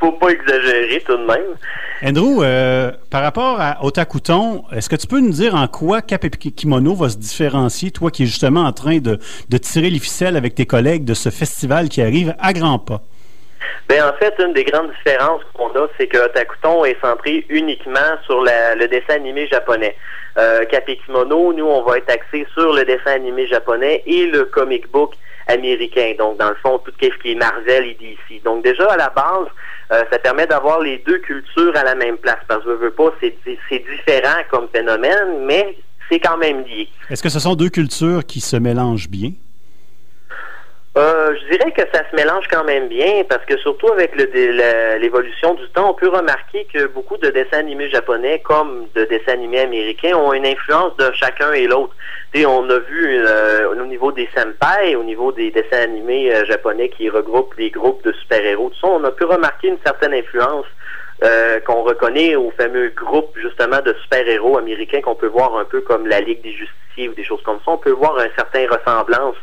[0.00, 1.56] Faut pas exagérer tout de même.
[2.04, 6.26] Andrew, euh, par rapport à Otakuton, est-ce que tu peux nous dire en quoi Cap
[6.26, 9.16] Kimono va se différencier, toi qui es justement en train de,
[9.58, 13.02] tirer les ficelles avec tes collègues de ce festival qui arrive à grands pas?
[13.88, 18.18] Ben en fait, une des grandes différences qu'on a, c'est que Otakuton est centré uniquement
[18.26, 19.94] sur le dessin animé japonais.
[20.38, 20.64] Euh,
[21.04, 25.14] Kimono, nous, on va être axé sur le dessin animé japonais et le comic book
[25.46, 26.14] américain.
[26.18, 28.42] Donc, dans le fond, tout ce qui est Marvel et DC.
[28.42, 29.48] Donc, déjà, à la base,
[29.92, 32.38] euh, ça permet d'avoir les deux cultures à la même place.
[32.48, 33.34] Parce que je veux pas, c'est
[33.70, 35.76] différent comme phénomène, mais
[36.10, 36.88] c'est quand même lié.
[37.10, 39.32] Est-ce que ce sont deux cultures qui se mélangent bien?
[40.94, 45.54] Euh, je dirais que ça se mélange quand même bien parce que surtout avec l'évolution
[45.54, 49.60] du temps, on peut remarquer que beaucoup de dessins animés japonais comme de dessins animés
[49.60, 51.94] américains ont une influence de chacun et l'autre.
[52.34, 56.90] On a vu euh, au niveau des senpai, au niveau des dessins animés euh, japonais
[56.90, 60.66] qui regroupent des groupes de super-héros, tout ça, on a pu remarquer une certaine influence
[61.24, 65.80] euh, qu'on reconnaît au fameux groupe justement de super-héros américains qu'on peut voir un peu
[65.80, 67.70] comme la Ligue des Justiciers ou des choses comme ça.
[67.70, 69.36] On peut voir un certain ressemblance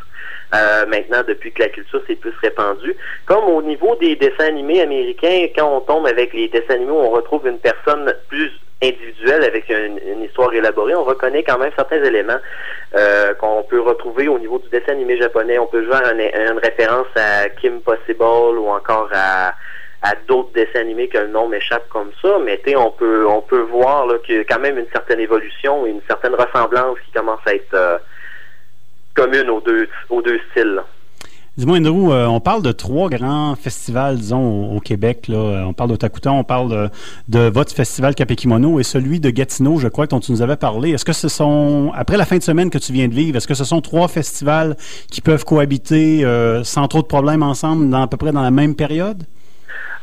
[0.53, 2.95] euh, maintenant depuis que la culture s'est plus répandue.
[3.25, 7.09] Comme au niveau des dessins animés américains, quand on tombe avec les dessins animés, on
[7.09, 12.39] retrouve une personne plus individuelle avec une, histoire élaborée, on reconnaît quand même certains éléments
[12.95, 15.59] euh, qu'on peut retrouver au niveau du dessin animé japonais.
[15.59, 19.09] On peut jouer une, référence à Kim Possible ou encore
[20.01, 23.61] à d'autres dessins animés que le nom m'échappe comme ça, mais on peut on peut
[23.61, 27.41] voir qu'il y a quand même une certaine évolution et une certaine ressemblance qui commence
[27.45, 27.97] à être euh,
[29.19, 29.61] commune aux
[30.21, 30.81] deux, styles.
[31.57, 35.27] Dis-moi, Andrew, euh, on parle de trois grands festivals, disons, au, Québec.
[35.27, 35.65] Là.
[35.67, 36.89] On parle d'Otakuton, on parle
[37.27, 40.91] de, votre festival Capekimono et celui de Gatineau, je crois, dont tu nous avais parlé.
[40.91, 43.47] Est-ce que ce sont, après la fin de semaine que tu viens de vivre, est-ce
[43.47, 44.77] que ce sont trois festivals
[45.11, 48.75] qui peuvent cohabiter euh, sans trop de problèmes ensemble, à peu près dans la même
[48.75, 49.23] période?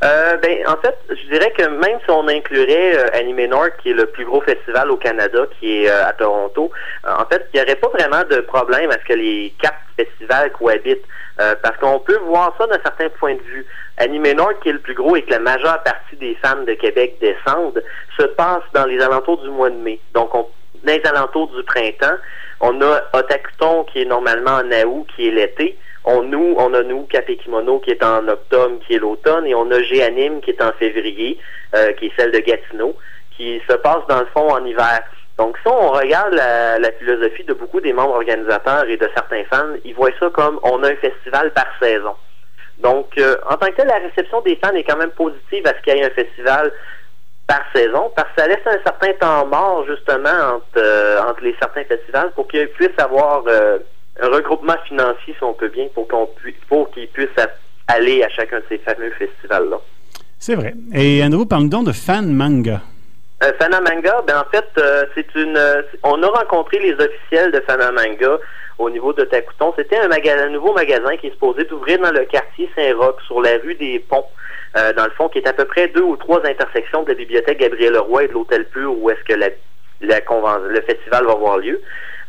[0.05, 3.91] Euh, ben, en fait, je dirais que même si on inclurait euh, Anime North, qui
[3.91, 6.71] est le plus gros festival au Canada, qui est euh, à Toronto,
[7.07, 9.79] euh, en fait, il n'y aurait pas vraiment de problème à ce que les quatre
[9.97, 11.05] festivals cohabitent,
[11.63, 13.67] parce qu'on peut voir ça d'un certain point de vue.
[13.99, 16.73] Anime North, qui est le plus gros et que la majeure partie des fans de
[16.73, 17.83] Québec descendent,
[18.19, 20.01] se passe dans les alentours du mois de mai.
[20.15, 20.49] Donc, on,
[20.83, 22.17] dans les alentours du printemps,
[22.61, 26.83] on a Otakuton, qui est normalement en août, qui est l'été, on, nous, on a
[26.85, 30.63] nous Kimono qui est en octobre, qui est l'automne, et on a Géanime qui est
[30.63, 31.39] en février,
[31.75, 32.97] euh, qui est celle de Gatineau,
[33.37, 35.03] qui se passe dans le fond en hiver.
[35.37, 39.75] Donc, si on regarde la, philosophie de beaucoup des membres organisateurs et de certains fans,
[39.85, 42.15] ils voient ça comme on a un festival par saison.
[42.79, 45.71] Donc, euh, en tant que tel, la réception des fans est quand même positive à
[45.71, 46.73] ce qu'il y ait un festival
[47.49, 51.57] par saison, parce que ça laisse un certain temps mort, justement, entre, euh, entre les
[51.61, 53.43] certains festivals pour qu'ils puissent avoir
[54.21, 57.29] un regroupement financier, si on peut bien, pour qu'on puisse, pour qu'ils puissent
[57.89, 59.79] aller à chacun de ces fameux festivals-là.
[60.39, 60.75] C'est vrai.
[60.95, 62.81] Et Andrew, parle-nous donc de fan manga.
[63.43, 65.57] Euh, Fanamanga, ben en fait, euh, c'est une.
[65.59, 68.39] euh, on a rencontré les officiels de Fanamanga
[68.79, 69.75] au niveau de Takuton.
[69.77, 73.75] C'était un, nouveau magasin qui est supposé d'ouvrir dans le quartier Saint-Roch, sur la rue
[73.75, 74.25] des Ponts,
[74.79, 77.15] euh, dans le fond, qui est à peu près deux ou trois intersections de la
[77.15, 79.49] bibliothèque Gabriel Roy et de l'Hôtel Pur, où est-ce que la,
[80.01, 81.81] la conven- le festival va avoir lieu.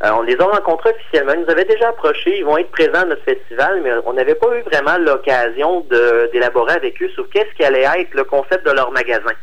[0.04, 1.34] Euh, on les a rencontrés officiellement.
[1.34, 2.38] Ils nous avaient déjà approchés.
[2.38, 5.86] Ils vont être présents à notre festival, mais on n'avait pas eu vraiment l'occasion
[6.32, 9.34] d'élaborer avec eux sur qu'est-ce qui allait être le concept de leur magasin.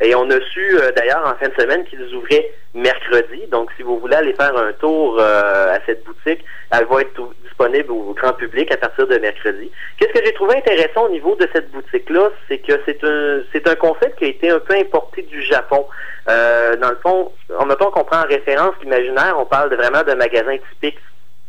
[0.00, 3.46] Et on a su euh, d'ailleurs en fin de semaine qu'ils ouvraient mercredi.
[3.50, 7.20] Donc, si vous voulez aller faire un tour euh, à cette boutique, elle va être
[7.42, 9.70] disponible au grand public à partir de mercredi.
[9.96, 13.66] Qu'est-ce que j'ai trouvé intéressant au niveau de cette boutique-là, c'est que c'est un c'est
[13.68, 15.86] un concept qui a été un peu importé du Japon.
[16.28, 20.02] Euh, dans le fond, en mettons qu'on prend en référence l'imaginaire, on parle de vraiment
[20.04, 20.98] d'un magasin typique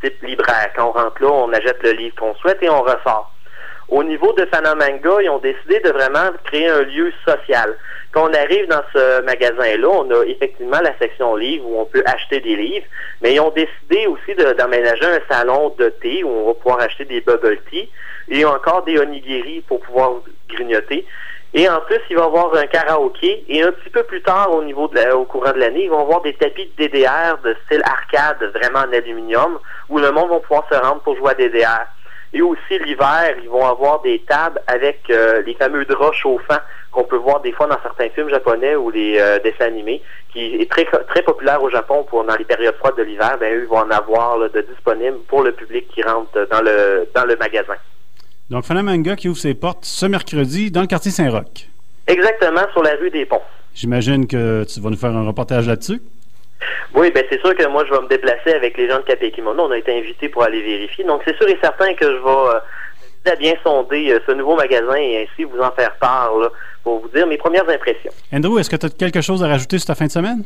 [0.02, 0.72] type libraire.
[0.76, 3.32] Quand on rentre là, on achète le livre qu'on souhaite et on ressort.
[3.92, 7.76] Au niveau de Fanamanga, ils ont décidé de vraiment créer un lieu social.
[8.12, 12.04] Quand on arrive dans ce magasin-là, on a effectivement la section livres où on peut
[12.06, 12.86] acheter des livres,
[13.22, 17.06] mais ils ont décidé aussi d'aménager un salon de thé où on va pouvoir acheter
[17.06, 17.90] des bubble tea
[18.30, 21.06] et encore des onigiri pour pouvoir grignoter.
[21.56, 23.44] Et en plus, il va y avoir un karaoké.
[23.50, 25.90] Et un petit peu plus tard, au niveau de la- au courant de l'année, ils
[25.90, 29.60] vont avoir des tapis de DDR de style arcade, vraiment en aluminium,
[29.90, 31.88] où le monde va pouvoir se rendre pour jouer à DDR.
[32.34, 36.60] Et aussi l'hiver, ils vont avoir des tables avec euh, les fameux draps chauffants
[36.92, 40.02] qu'on peut voir des fois dans certains films japonais ou les euh, dessins animés,
[40.32, 43.38] qui est très très populaire au Japon pour dans les périodes froides de l'hiver.
[43.40, 46.62] Ben eux ils vont en avoir là, de disponibles pour le public qui rentre dans
[46.62, 47.76] le dans le magasin.
[48.50, 51.70] Donc, Fanamanga qui ouvre ses portes ce mercredi dans le quartier Saint-Roch.
[52.08, 53.42] Exactement sur la rue des Ponts.
[53.76, 56.02] J'imagine que tu vas nous faire un reportage là-dessus.
[56.94, 59.32] Oui, ben c'est sûr que moi je vais me déplacer avec les gens de Capé
[59.32, 59.64] Kimono.
[59.64, 61.04] On a été invités pour aller vérifier.
[61.04, 64.96] Donc c'est sûr et certain que je vais euh, bien sonder euh, ce nouveau magasin
[64.96, 66.50] et ainsi vous en faire part là,
[66.84, 68.12] pour vous dire mes premières impressions.
[68.34, 70.44] Andrew, est-ce que tu as quelque chose à rajouter sur ta fin de semaine?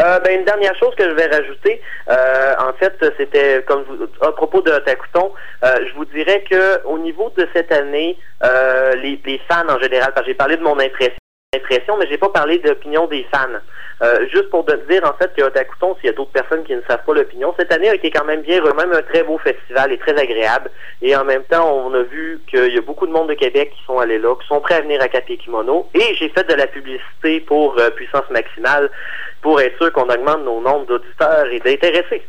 [0.00, 4.06] Euh, ben, une dernière chose que je vais rajouter, euh, en fait, c'était comme vous,
[4.24, 5.32] à propos de Takuton,
[5.64, 8.16] euh, je vous dirais que au niveau de cette année,
[9.02, 11.17] les, les fans en général, parce que j'ai parlé de mon impression,
[11.56, 13.48] impression, mais j'ai pas parlé d'opinion des fans.
[14.02, 16.74] Euh, juste pour te dire en fait que Otakuton, s'il y a d'autres personnes qui
[16.74, 19.38] ne savent pas l'opinion, cette année a été quand même bien, même un très beau
[19.38, 20.70] festival et très agréable.
[21.00, 23.72] Et en même temps, on a vu qu'il y a beaucoup de monde de Québec
[23.74, 25.88] qui sont allés là, qui sont prêts à venir à Capé Kimono.
[25.94, 28.90] Et j'ai fait de la publicité pour euh, puissance maximale
[29.40, 32.22] pour être sûr qu'on augmente nos nombres d'auditeurs et d'intéressés.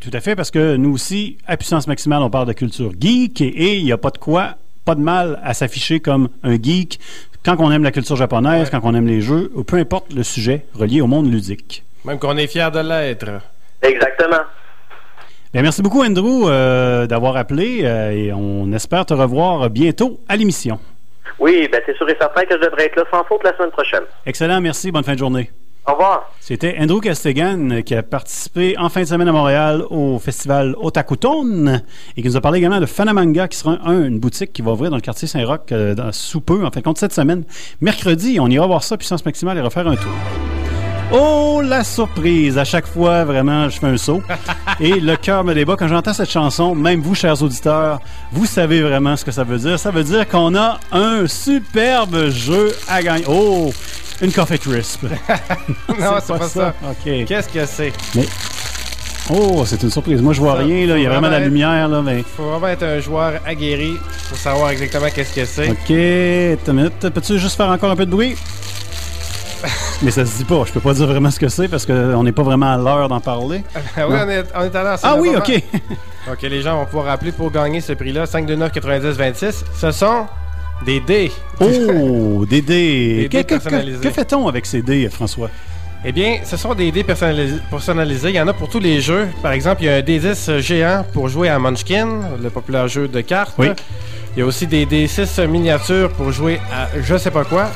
[0.00, 3.40] Tout à fait, parce que nous aussi, à Puissance Maximale, on parle de culture geek
[3.40, 6.98] et il n'y a pas de quoi, pas de mal à s'afficher comme un geek
[7.44, 10.22] quand on aime la culture japonaise, quand on aime les jeux, ou peu importe le
[10.22, 11.84] sujet relié au monde ludique.
[12.04, 13.30] Même qu'on est fier de l'être.
[13.82, 14.42] Exactement.
[15.52, 20.36] Bien, merci beaucoup, Andrew, euh, d'avoir appelé euh, et on espère te revoir bientôt à
[20.36, 20.78] l'émission.
[21.38, 23.70] Oui, ben c'est sûr et certain que je devrais être là sans faute la semaine
[23.70, 24.04] prochaine.
[24.24, 25.50] Excellent, merci, bonne fin de journée.
[25.88, 26.30] Au revoir.
[26.38, 30.76] C'était Andrew Castegan euh, qui a participé en fin de semaine à Montréal au festival
[30.80, 31.80] Otakuton
[32.16, 34.70] et qui nous a parlé également de Fanamanga qui sera un- une boutique qui va
[34.72, 37.42] ouvrir dans le quartier Saint-Roch euh, sous peu, en fin de compte, cette semaine.
[37.80, 40.12] Mercredi, on ira voir ça, puissance maximale, et refaire un tour.
[41.14, 42.56] Oh, la surprise!
[42.56, 44.22] À chaque fois, vraiment, je fais un saut.
[44.80, 45.76] Et le cœur me débat.
[45.78, 48.00] Quand j'entends cette chanson, même vous, chers auditeurs,
[48.32, 49.78] vous savez vraiment ce que ça veut dire.
[49.78, 53.24] Ça veut dire qu'on a un superbe jeu à gagner.
[53.28, 53.70] Oh!
[54.22, 55.02] Une Coffee Crisp.
[55.88, 56.74] non, c'est pas, ça.
[56.82, 57.26] OK.
[57.26, 57.92] Qu'est-ce que c'est?
[58.14, 58.26] Mais.
[59.30, 60.22] Oh, c'est une surprise.
[60.22, 60.86] Moi, je vois Ça, rien.
[60.86, 60.96] Là.
[60.96, 61.88] Il y a vraiment la lumière.
[61.88, 62.24] Là, mais...
[62.36, 63.96] faut vraiment être un joueur aguerri
[64.28, 65.70] pour savoir exactement qu'est-ce que c'est.
[65.70, 65.90] OK.
[66.68, 67.08] Une minute.
[67.10, 68.34] Peux-tu juste faire encore un peu de bruit?
[70.02, 70.62] Mais ça se dit pas.
[70.66, 73.08] Je peux pas dire vraiment ce que c'est parce qu'on n'est pas vraiment à l'heure
[73.08, 73.62] d'en parler.
[73.96, 75.30] Ah oui, on est, on est allé en Ah oui.
[75.36, 75.62] OK.
[76.32, 78.26] OK, les gens vont pouvoir appeler pour gagner ce prix-là.
[78.26, 79.64] 529 90 26.
[79.78, 80.26] Ce sont
[80.86, 81.30] des dés.
[81.60, 83.16] Oh, des dés.
[83.22, 84.00] Des Que, dés que- que- personnalisés.
[84.00, 85.50] que fait-on avec ces dés, François?
[86.04, 88.30] Eh bien, ce sont des dés personnalisés, personnalisés.
[88.30, 89.28] Il y en a pour tous les jeux.
[89.40, 92.08] Par exemple, il y a un D10 géant pour jouer à Munchkin,
[92.42, 93.54] le populaire jeu de cartes.
[93.56, 93.68] Oui.
[94.36, 97.68] Il y a aussi des D6 miniatures pour jouer à je sais pas quoi.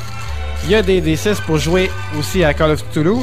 [0.64, 3.18] Il y a des D6 pour jouer aussi à Call of Cthulhu.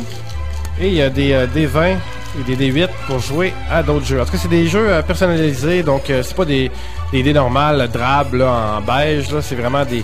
[0.80, 1.98] Et il y a des euh, D20
[2.40, 4.22] et des D8 pour jouer à d'autres jeux.
[4.22, 6.72] En tout cas, c'est des jeux euh, personnalisés, donc euh, c'est pas des,
[7.12, 9.28] des dés normales, drabes, en beige.
[9.42, 10.04] C'est vraiment des,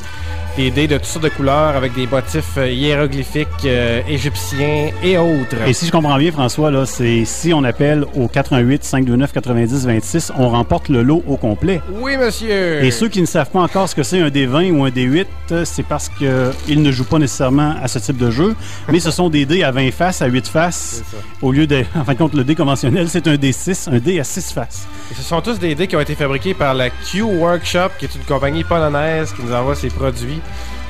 [0.60, 5.18] des dés de toutes sortes de couleurs avec des motifs euh, hiéroglyphiques euh, égyptiens et
[5.18, 5.56] autres.
[5.66, 9.86] Et si je comprends bien, François, là, c'est si on appelle au 88 529 90
[9.86, 11.80] 26, on remporte le lot au complet.
[12.02, 12.84] Oui, monsieur!
[12.84, 15.28] Et ceux qui ne savent pas encore ce que c'est un D20 ou un D8,
[15.52, 18.54] euh, c'est parce qu'ils ne jouent pas nécessairement à ce type de jeu,
[18.90, 21.04] mais ce sont des dés à 20 faces, à 8 faces.
[21.42, 24.20] Au lieu de, en fin de compte, le dé conventionnel, c'est un D6, un dé
[24.20, 24.86] à 6 faces.
[25.10, 28.06] Et ce sont tous des dés qui ont été fabriqués par la Q Workshop, qui
[28.06, 30.42] est une compagnie polonaise qui nous envoie ses produits.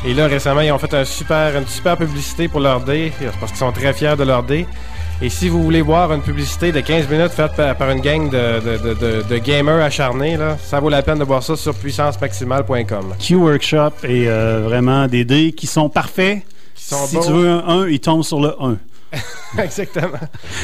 [0.06, 3.52] Et là, récemment, ils ont fait un super, une super publicité pour leur dé, parce
[3.52, 4.66] qu'ils sont très fiers de leur dé.
[5.22, 8.30] Et si vous voulez voir une publicité de 15 minutes faite par, par une gang
[8.30, 11.74] de, de, de, de- gamers acharnés, là, ça vaut la peine de voir ça sur
[11.76, 13.16] puissancemaximale.com.
[13.20, 16.44] Q-Workshop et euh, vraiment des dés qui sont parfaits.
[16.76, 18.78] sont si tu veux un 1, il tombe sur le 1.
[19.58, 20.20] Exactement.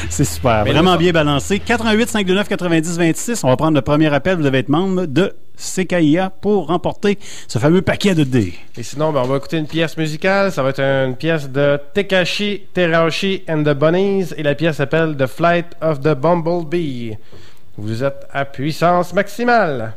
[0.08, 0.64] C'est super.
[0.64, 1.58] Mais vraiment bien balancé.
[1.58, 3.44] 88 529 90 26.
[3.44, 4.36] On va prendre le premier appel.
[4.36, 7.18] Vous devez être membre de CKIA pour remporter
[7.48, 8.54] ce fameux paquet de dés.
[8.76, 10.52] Et sinon, ben, on va écouter une pièce musicale.
[10.52, 14.32] Ça va être une pièce de Tekashi Terashi and the Bunnies.
[14.36, 17.16] Et la pièce s'appelle The Flight of the Bumblebee.
[17.78, 19.94] Vous êtes à puissance maximale.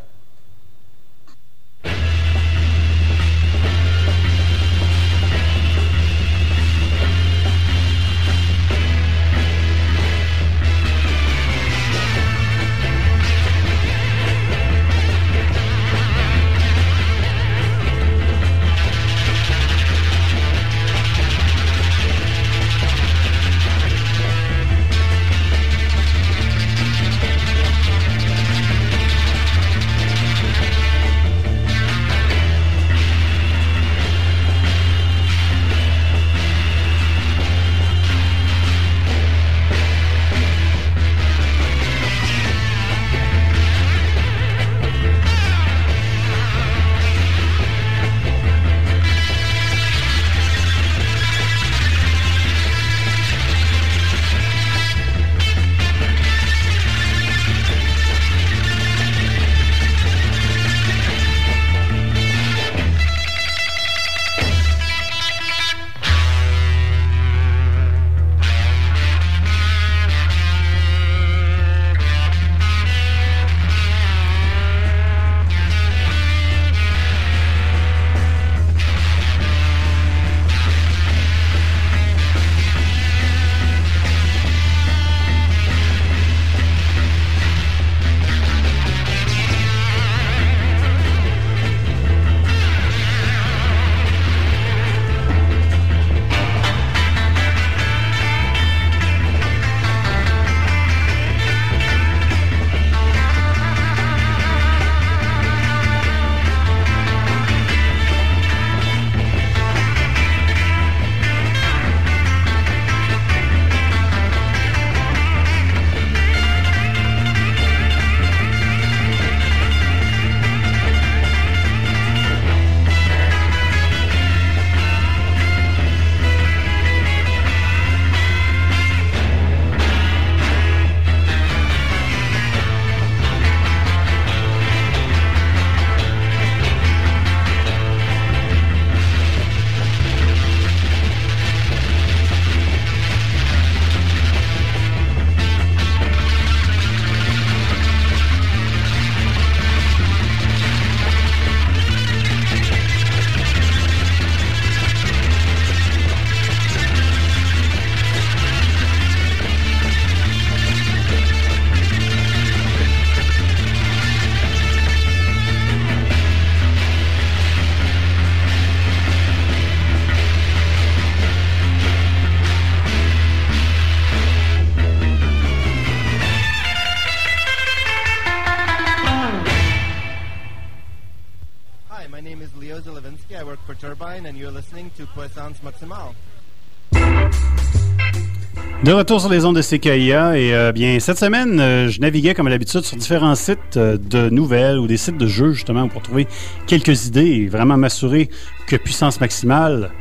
[188.83, 192.33] De retour sur les ondes de CKIA et euh, bien cette semaine, euh, je naviguais
[192.33, 195.87] comme à l'habitude sur différents sites euh, de nouvelles ou des sites de jeux justement
[195.87, 196.27] pour trouver
[196.67, 198.29] quelques idées et vraiment m'assurer
[198.67, 199.91] que puissance maximale,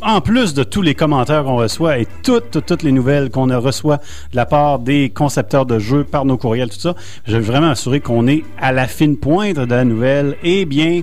[0.00, 3.98] en plus de tous les commentaires qu'on reçoit et toutes, toutes, les nouvelles qu'on reçoit
[3.98, 6.94] de la part des concepteurs de jeux par nos courriels, tout ça,
[7.26, 10.36] je veux vraiment assurer qu'on est à la fine pointe de la nouvelle.
[10.42, 11.02] Et bien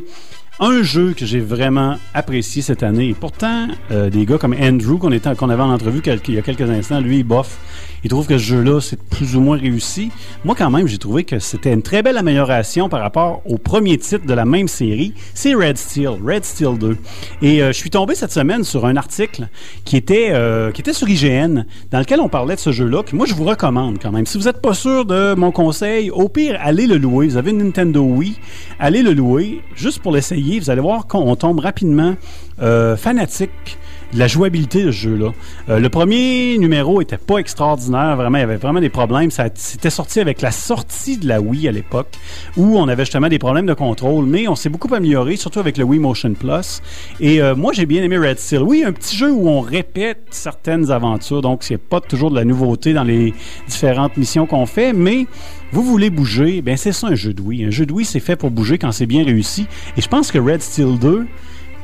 [0.59, 3.09] un jeu que j'ai vraiment apprécié cette année.
[3.09, 5.11] Et pourtant, euh, des gars comme Andrew, qu'on
[5.49, 7.57] avait en entrevue il y a quelques instants, lui, bof.
[8.03, 10.09] Il trouve que ce jeu-là, c'est plus ou moins réussi.
[10.45, 13.97] Moi, quand même, j'ai trouvé que c'était une très belle amélioration par rapport au premier
[13.97, 15.13] titre de la même série.
[15.33, 16.97] C'est Red Steel, Red Steel 2.
[17.41, 19.47] Et euh, je suis tombé cette semaine sur un article
[19.85, 23.15] qui était, euh, qui était sur IGN, dans lequel on parlait de ce jeu-là, que
[23.15, 24.25] moi, je vous recommande quand même.
[24.25, 27.27] Si vous n'êtes pas sûr de mon conseil, au pire, allez le louer.
[27.27, 28.35] Vous avez une Nintendo Wii,
[28.79, 30.59] allez le louer, juste pour l'essayer.
[30.59, 32.15] Vous allez voir qu'on tombe rapidement
[32.61, 33.77] euh, fanatique
[34.13, 35.33] la jouabilité de ce jeu-là.
[35.69, 39.31] Euh, le premier numéro était pas extraordinaire, vraiment, il y avait vraiment des problèmes.
[39.31, 42.15] Ça c'était sorti avec la sortie de la Wii à l'époque,
[42.57, 45.77] où on avait justement des problèmes de contrôle, mais on s'est beaucoup amélioré, surtout avec
[45.77, 46.81] le Wii Motion Plus.
[47.19, 48.61] Et euh, moi, j'ai bien aimé Red Steel.
[48.61, 52.45] Oui, un petit jeu où on répète certaines aventures, donc c'est pas toujours de la
[52.45, 53.33] nouveauté dans les
[53.67, 55.27] différentes missions qu'on fait, mais
[55.71, 57.65] vous voulez bouger, ben c'est ça un jeu de Wii.
[57.65, 59.67] Un jeu de Wii, c'est fait pour bouger quand c'est bien réussi.
[59.97, 61.27] Et je pense que Red Steel 2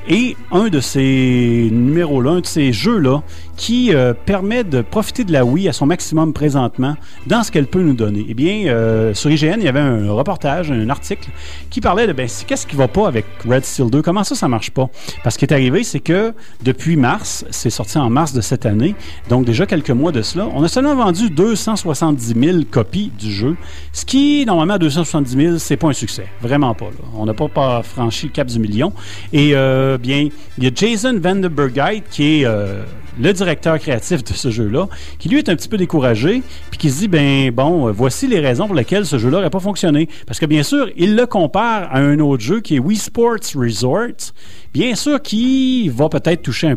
[0.08, 3.24] est un de ces numéros-là, un de ces jeux-là,
[3.58, 6.96] qui euh, permet de profiter de la Wii à son maximum présentement
[7.28, 8.26] dans ce qu'elle peut nous donner.
[8.28, 11.30] Eh bien, euh, sur IGN, il y avait un reportage, un article
[11.70, 14.48] qui parlait de ben, qu'est-ce qui va pas avec Red Steel 2, comment ça, ça
[14.48, 14.90] marche pas?
[15.24, 16.34] Parce ce qui est arrivé, c'est que
[16.64, 18.96] depuis mars, c'est sorti en mars de cette année,
[19.30, 23.58] donc déjà quelques mois de cela, on a seulement vendu 270 000 copies du jeu,
[23.92, 26.28] ce qui, normalement, à 270 000, c'est pas un succès.
[26.42, 26.86] Vraiment pas.
[26.86, 27.06] là.
[27.16, 28.94] On n'a pas, pas franchi le cap du million.
[29.34, 32.84] Et euh, bien, il y a Jason Vandenbergheit qui est euh,
[33.20, 34.88] le directeur créatif de ce jeu-là,
[35.20, 38.28] qui lui est un petit peu découragé, puis qui se dit, ben bon, euh, voici
[38.28, 40.10] les raisons pour lesquelles ce jeu-là n'aurait pas fonctionné.
[40.28, 43.56] Parce que bien sûr, il le compare à un autre jeu qui est Wii Sports
[43.56, 44.34] Resort,
[44.74, 46.76] bien sûr, qui va peut-être toucher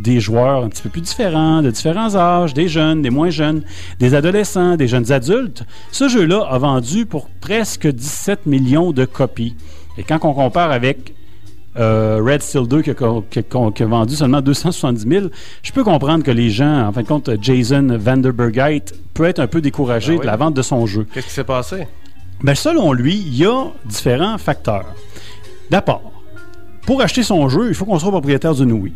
[0.00, 3.62] des joueurs un petit peu plus différents, de différents âges, des jeunes, des moins jeunes,
[3.98, 5.64] des adolescents, des jeunes adultes.
[5.92, 9.56] Ce jeu-là a vendu pour presque 17 millions de copies.
[9.98, 11.14] Et quand on compare avec
[11.78, 15.26] euh, Red Steel 2 qui a, qui a- qui a vendu seulement 270 000,
[15.62, 18.82] je peux comprendre que les gens, en fin de compte, Jason Vanderbergheit
[19.14, 20.20] peut être un peu découragé Ah oui.
[20.22, 21.06] de la vente de son jeu.
[21.12, 21.86] Qu'est-ce qui s'est passé?
[22.42, 24.86] Ben, selon lui, il y a différents facteurs.
[25.70, 26.10] D'abord,
[26.86, 28.92] pour acheter son jeu, il faut qu'on soit propriétaire d'une Wii.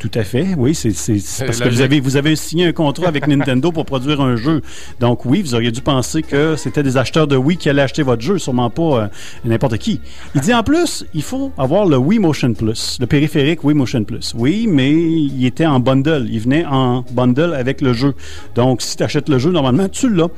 [0.00, 3.08] Tout à fait, oui, c'est c'est parce que vous avez, vous avez signé un contrat
[3.08, 4.62] avec Nintendo pour produire un jeu.
[4.98, 8.02] Donc oui, vous auriez dû penser que c'était des acheteurs de Wii qui allaient acheter
[8.02, 9.08] votre jeu, sûrement pas euh,
[9.44, 10.00] n'importe qui.
[10.34, 14.02] Il dit en plus, il faut avoir le Wii Motion Plus, le périphérique Wii Motion
[14.04, 14.32] Plus.
[14.34, 18.14] Oui, mais il était en bundle, il venait en bundle avec le jeu.
[18.54, 20.30] Donc si tu achètes le jeu, normalement, tu l'as.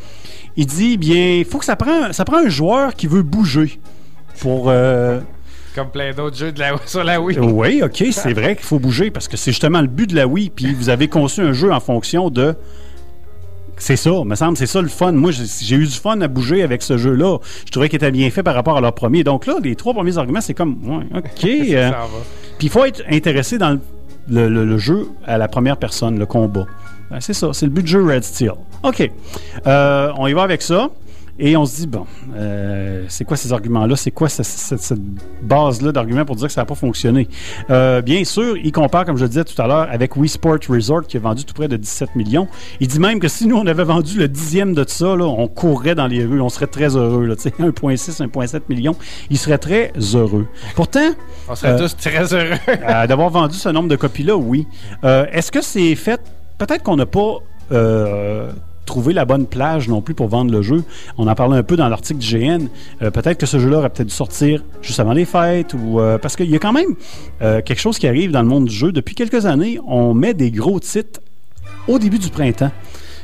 [0.57, 3.79] Il dit, bien, il faut que ça prend, ça prend un joueur qui veut bouger
[4.41, 4.71] pour...
[4.71, 5.21] euh,
[5.75, 7.39] Comme plein d'autres jeux de la, sur la Wii.
[7.39, 10.27] oui, OK, c'est vrai qu'il faut bouger parce que c'est justement le but de la
[10.27, 10.51] Wii.
[10.51, 12.55] Puis vous avez conçu un jeu en fonction de.
[13.79, 15.11] C'est ça, me semble, c'est ça le fun.
[15.13, 17.39] Moi, j'ai eu du fun à bouger avec ce jeu-là.
[17.67, 19.25] Je trouvais qu'il était bien fait par rapport à leur premier.
[19.25, 21.45] Donc là, les trois premiers arguments, c'est comme, ouais, OK.
[21.45, 21.91] euh,
[22.59, 23.81] puis il faut être intéressé dans le,
[24.29, 26.67] le- le- le jeu à la première personne, le combat.
[27.11, 28.53] Ben, c'est ça, c'est le but du jeu Red Steel.
[28.85, 29.11] OK.
[29.67, 30.89] Euh, on y va avec ça.
[31.39, 32.07] Et on se dit, bon,
[32.37, 33.97] euh, c'est quoi ces arguments-là?
[33.97, 35.01] C'est quoi ce- ce- cette,
[35.43, 37.27] base-là d'arguments pour dire que ça n'a pas fonctionné?
[37.71, 40.59] Euh, bien sûr, il compare, comme je le disais tout à l'heure, avec Wii Sport
[40.69, 42.49] Resort qui a vendu tout près de 17 millions.
[42.81, 45.49] Il dit même que si nous, on avait vendu le dixième de ça, là, on
[45.49, 47.25] courrait dans les rues, on serait très heureux.
[47.27, 48.95] là, tu sais, 1,6, 1,7 millions,
[49.31, 50.47] il serait très heureux.
[50.77, 51.11] Pourtant...
[51.49, 52.57] On serait euh, tous très heureux.
[53.09, 54.67] D'avoir vendu ce nombre de copies-là, oui.
[55.03, 56.21] Est-ce que c'est fait...
[56.59, 57.39] Peut-être qu'on n'a pas
[58.87, 60.85] trouvé la bonne plage non plus pour vendre le jeu.
[61.19, 62.67] On en parlait un peu dans l'article du GN.
[63.03, 65.75] Euh, peut-être que ce jeu-là aurait peut-être dû sortir juste avant les fêtes.
[65.75, 66.95] ou euh, Parce qu'il y a quand même
[67.43, 68.93] euh, quelque chose qui arrive dans le monde du jeu.
[68.93, 71.21] Depuis quelques années, on met des gros titres
[71.89, 72.71] au début du printemps.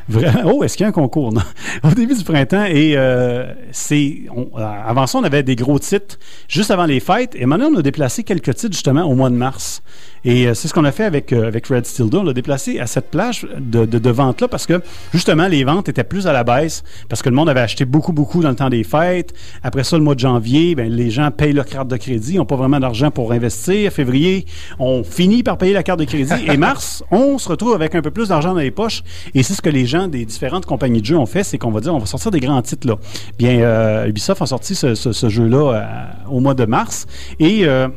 [0.08, 0.52] Vraiment.
[0.52, 1.32] Oh, est-ce qu'il y a un concours?
[1.32, 1.42] Non.
[1.84, 4.22] Au début du printemps, et euh, c'est.
[4.36, 4.42] euh,
[4.86, 7.82] avant ça, on avait des gros titres juste avant les fêtes, et maintenant, on a
[7.82, 9.82] déplacé quelques titres justement au mois de mars.
[10.24, 12.18] Et euh, c'est ce qu'on a fait avec, euh, avec Red Steel 2.
[12.18, 14.82] On l'a déplacé à cette plage de, de, de vente-là parce que
[15.12, 18.12] justement, les ventes étaient plus à la baisse parce que le monde avait acheté beaucoup,
[18.12, 19.32] beaucoup dans le temps des fêtes.
[19.62, 22.44] Après ça, le mois de janvier, ben, les gens payent leur carte de crédit, n'ont
[22.46, 23.92] pas vraiment d'argent pour investir.
[23.92, 24.44] Février,
[24.78, 26.32] on finit par payer la carte de crédit.
[26.46, 29.02] Et mars, on se retrouve avec un peu plus d'argent dans les poches.
[29.34, 31.72] Et c'est ce que les gens des différentes compagnies de jeux ont fait, c'est qu'on
[31.72, 32.96] va dire, on va sortir des grands titres là.
[33.38, 37.06] Bien, euh, Ubisoft a sorti ce, jeu-là euh, au mois de mars.
[37.40, 37.88] Et euh,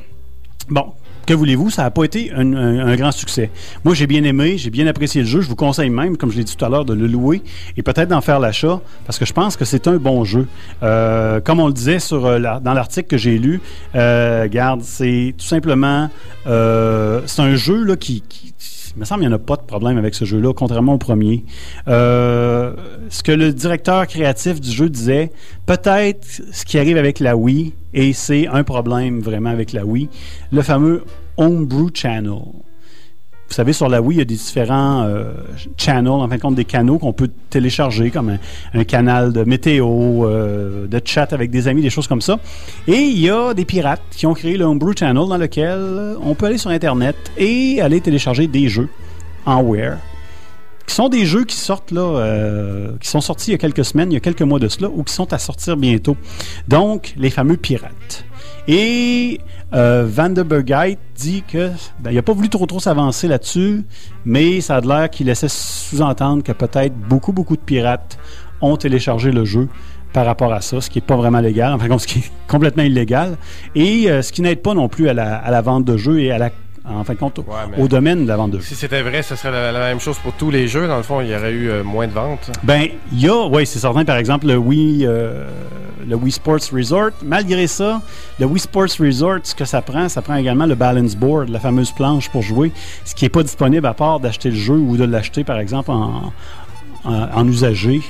[0.70, 0.86] bon,
[1.28, 3.52] que voulez-vous, ça n'a pas été un, grand succès.
[3.84, 5.42] Moi, j'ai bien aimé, j'ai bien apprécié le jeu.
[5.42, 7.44] Je vous conseille même, comme je l'ai dit tout à l'heure, de le louer
[7.78, 10.48] et peut-être d'en faire l'achat parce que je pense que c'est un bon jeu.
[10.82, 13.62] Comme on le disait dans l'article que j'ai lu,
[13.94, 16.10] garde, c'est tout simplement,
[16.46, 18.24] c'est un jeu là, qui-
[18.96, 20.98] il me semble qu'il n'y en a pas de problème avec ce jeu-là, contrairement au
[20.98, 21.46] premier.
[21.88, 22.74] Euh,
[23.10, 25.32] ce que le directeur créatif du jeu disait,
[25.66, 30.10] peut-être ce qui arrive avec la Wii, et c'est un problème vraiment avec la Wii,
[30.52, 31.04] le fameux
[31.38, 32.40] Homebrew Channel.
[33.52, 35.34] Vous savez, sur la Wii, il y a des différents euh,
[35.76, 38.38] channels, en fin de compte, des canaux qu'on peut télécharger, comme
[38.74, 42.40] un, canal de météo, euh, de chat avec des amis, des choses comme ça.
[42.88, 46.34] Et il y a des pirates qui ont créé le Homebrew Channel dans lequel on
[46.34, 48.88] peut aller sur Internet et aller télécharger des jeux
[49.46, 49.98] en Wear
[50.88, 53.86] qui sont des jeux qui sortent là, euh, qui sont sortis il y a quelques
[53.86, 56.16] semaines, il y a quelques mois de cela, ou qui sont à sortir bientôt.
[56.68, 58.26] Donc, les fameux pirates.
[58.68, 59.40] Et
[59.74, 60.08] euh,
[61.16, 63.84] dit que ben, il n'a pas voulu trop trop s'avancer là-dessus,
[64.26, 68.18] mais ça a l'air qu'il laissait sous-entendre que peut-être beaucoup beaucoup de pirates
[68.62, 69.68] ont téléchargé le jeu
[70.14, 72.84] par rapport à ça, ce qui n'est pas vraiment légal, enfin ce qui est complètement
[72.84, 73.38] illégal,
[73.76, 76.20] et euh, ce qui n'aide pas non plus à la, à la vente de jeux
[76.20, 76.50] et à la
[76.84, 77.40] en fin de compte,
[77.78, 78.66] au domaine de la vente de jeux.
[78.66, 80.88] Si c'était vrai, ce serait la, la même chose pour tous les jeux.
[80.88, 82.50] Dans le fond, il y aurait eu euh, moins de ventes.
[82.64, 85.48] Ben, il y a, oui, c'est certain, par exemple, le Wii, euh,
[86.08, 87.12] le Wii Sports Resort.
[87.24, 88.02] Malgré ça,
[88.40, 91.60] le Wii Sports Resort, ce que ça prend, ça prend également le balance board, la
[91.60, 92.72] fameuse planche pour jouer,
[93.06, 95.92] ce qui n'est pas disponible à part d'acheter le jeu ou de l'acheter, par exemple,
[95.92, 96.34] en,
[97.04, 98.02] en, en usagé.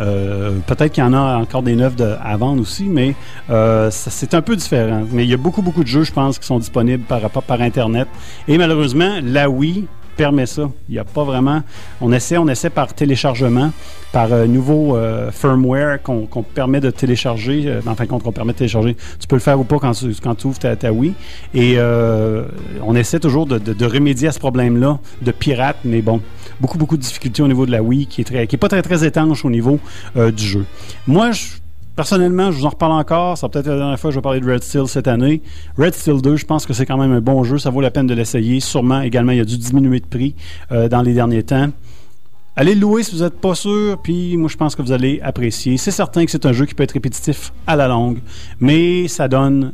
[0.00, 3.14] Euh, Peut-être qu'il y en a encore des neufs à vendre aussi, mais
[3.50, 5.02] euh, c'est un peu différent.
[5.12, 7.42] Mais il y a beaucoup, beaucoup de jeux, je pense, qui sont disponibles par, rapport-
[7.42, 8.08] par Internet.
[8.46, 9.86] Et malheureusement, la Wii
[10.16, 10.68] permet ça.
[10.88, 11.62] Il n'y a pas vraiment...
[12.00, 13.70] On essaie, on essaie par téléchargement,
[14.10, 17.64] par euh, nouveau euh, firmware qu'on qu'on permet de télécharger.
[17.66, 18.96] euh, en qu'on permet de télécharger.
[19.20, 21.14] Tu peux le faire ou pas quand tu, ouvres ta, Wii.
[21.54, 22.42] Et euh,
[22.84, 26.20] on essaie toujours de- de remédier à ce problème-là de pirate, mais bon,
[26.60, 28.68] beaucoup, beaucoup de difficultés au niveau de la Wii qui est, très, qui est pas
[28.68, 29.78] très, très étanche au niveau
[30.16, 30.64] euh, du jeu.
[31.06, 31.44] Moi, je,
[31.96, 33.36] personnellement, je vous en reparle encore.
[33.36, 35.42] Ça peut-être être la dernière fois que je vais parler de Red Steel cette année.
[35.76, 37.58] Red Steel 2, je pense que c'est quand même un bon jeu.
[37.58, 38.60] Ça vaut la peine de l'essayer.
[38.60, 40.34] Sûrement, également, il y a dû diminuer de prix
[40.70, 41.70] euh, dans les derniers temps.
[42.60, 45.20] Allez le louer si vous n'êtes pas sûr, puis moi je pense que vous allez
[45.22, 45.76] apprécier.
[45.76, 48.18] C'est certain que c'est un jeu qui peut être répétitif à la longue,
[48.58, 49.72] mais ça donne.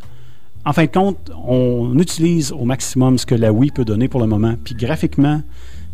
[0.67, 4.21] En fin de compte, on utilise au maximum ce que la Wii peut donner pour
[4.21, 4.55] le moment.
[4.63, 5.41] Puis graphiquement,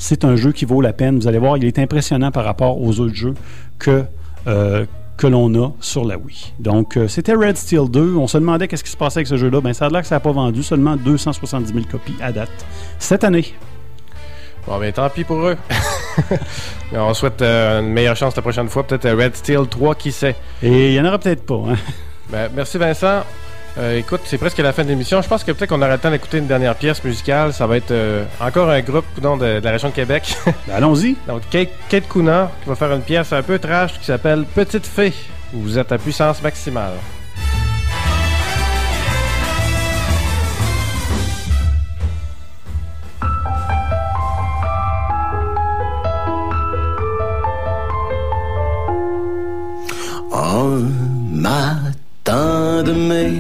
[0.01, 1.19] c'est un jeu qui vaut la peine.
[1.21, 3.35] Vous allez voir, il est impressionnant par rapport aux autres jeux
[3.79, 4.03] que,
[4.47, 4.87] euh,
[5.19, 6.55] que l'on a sur la Wii.
[6.59, 8.15] Donc, euh, c'était Red Steel 2.
[8.17, 9.61] On se demandait qu'est-ce qui se passait avec ce jeu-là.
[9.61, 12.49] Ben, ça a l'air que ça n'a pas vendu seulement 270 000 copies à date
[12.99, 13.45] cette année.
[14.67, 15.57] Bon, ben tant pis pour eux.
[16.93, 18.87] Mais on souhaite euh, une meilleure chance la prochaine fois.
[18.87, 20.37] Peut-être Red Steel 3, qui sait?
[20.63, 21.61] Et il n'y en aura peut-être pas.
[21.69, 21.77] hein.
[22.31, 23.23] Ben, merci Vincent.
[23.79, 25.23] Euh, écoute, c'est presque la fin de l'émission.
[25.23, 27.53] Je pense que peut-être qu'on aura le temps d'écouter une dernière pièce musicale.
[27.53, 30.37] Ça va être euh, encore un groupe de, de la région de Québec.
[30.67, 31.17] Ben, Allons-y.
[31.27, 34.87] Donc, Kate, Kate Kuna qui va faire une pièce un peu trash qui s'appelle Petite
[34.87, 35.13] Fée,
[35.55, 36.93] où vous êtes à puissance maximale.
[50.33, 51.90] Un
[52.83, 53.33] de mai,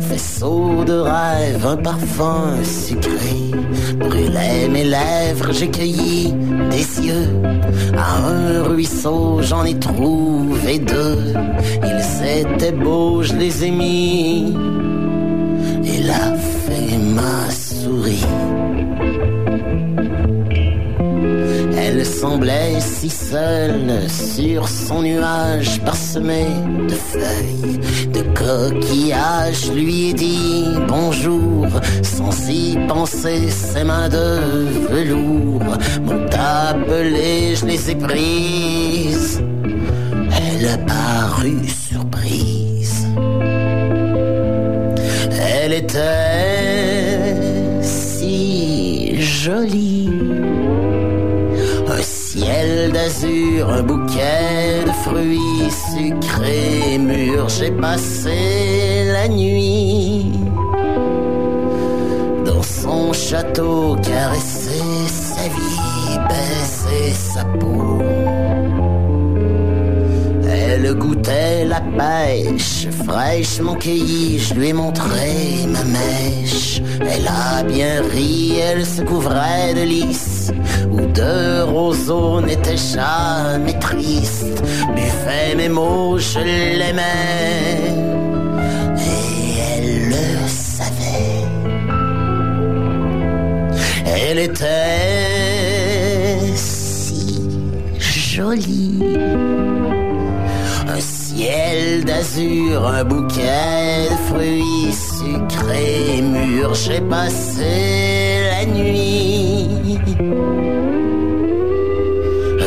[0.00, 3.38] faisceau de rêve, un parfum sucré
[3.98, 6.34] brûlait mes lèvres, j'ai cueilli
[6.70, 7.28] des yeux.
[7.96, 11.34] À un ruisseau, j'en ai trouvé deux.
[11.82, 14.54] Ils étaient beaux, je les ai mis.
[15.84, 18.24] Et la fée m'a souri.
[22.20, 26.46] Semblait si seule sur son nuage parsemé
[26.88, 27.78] de feuilles,
[28.12, 29.70] de coquillages.
[29.72, 31.68] Lui dit bonjour
[32.02, 33.48] sans y penser.
[33.50, 34.40] Ses mains de
[34.90, 39.40] velours m'ont appelé, je les ai prises.
[40.42, 43.06] Elle a paru surprise.
[45.40, 47.36] Elle était
[47.80, 50.47] si jolie.
[52.92, 57.48] D'azur, un bouquet de fruits sucrés mûrs.
[57.50, 60.32] J'ai passé la nuit
[62.46, 68.17] dans son château, caresser sa vie, baiser sa peau.
[70.80, 76.80] Elle goûtait la pêche, fraîchement cueillie, je lui ai montré ma mèche.
[77.00, 80.52] Elle a bien ri, elle se couvrait de lys,
[80.92, 84.62] ou de roseaux n'était jamais triste.
[84.94, 87.92] Buffet mes mots, je l'aimais,
[88.98, 91.44] et elle le savait.
[94.06, 94.56] Elle était
[96.54, 97.42] si
[97.98, 99.47] jolie.
[102.04, 106.74] D'azur, un bouquet de fruits sucrés mûrs.
[106.74, 109.98] J'ai passé la nuit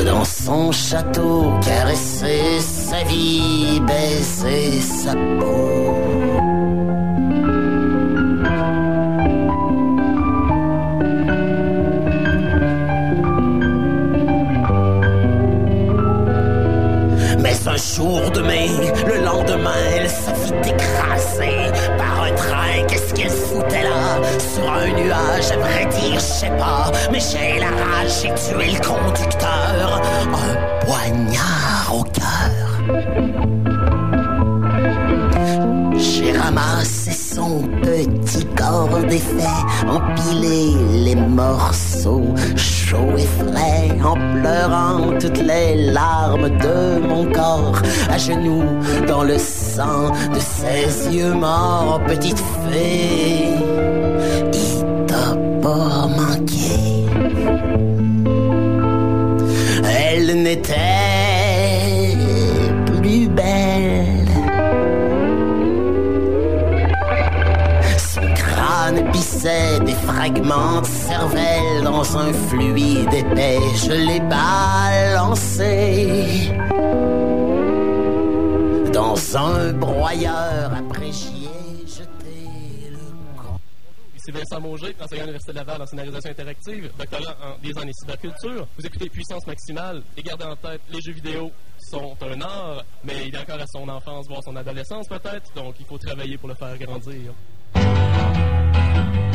[0.05, 6.60] dans son château, caresser sa vie, baiser sa peau.
[24.81, 26.91] Un nuage, à vrai dire, je sais pas.
[27.11, 30.01] Mais j'ai la rage, j'ai tué le conducteur.
[30.33, 32.67] Un poignard au cœur.
[35.97, 37.61] J'ai ramassé son
[39.07, 39.43] défait,
[39.87, 40.73] empiler
[41.03, 42.33] les morceaux
[42.91, 48.65] chauds et frais, en pleurant toutes les larmes de mon corps, à genoux
[49.07, 53.55] dans le sang de ses yeux morts, petite fée,
[54.61, 55.29] il t'a
[55.65, 56.73] pas manqué.
[60.05, 62.17] Elle n'était
[62.87, 64.31] plus belle.
[68.13, 69.79] Son crâne pissait
[70.21, 73.59] fragments de cervelle dans un fluide épais.
[73.75, 75.73] Je l'ai balancé
[78.93, 82.99] dans un broyeur après j'y ai jeté le
[84.15, 87.93] Ici Vincent Mauger, enseignant à l'Université de Laval en scénarisation interactive, doctorant en design et
[87.93, 88.67] cyberculture.
[88.77, 91.49] Vous écoutez Puissance Maximale et gardez en tête, les jeux vidéo
[91.79, 95.73] sont un art, mais il est encore à son enfance, voire son adolescence peut-être, donc
[95.79, 97.33] il faut travailler pour le faire grandir.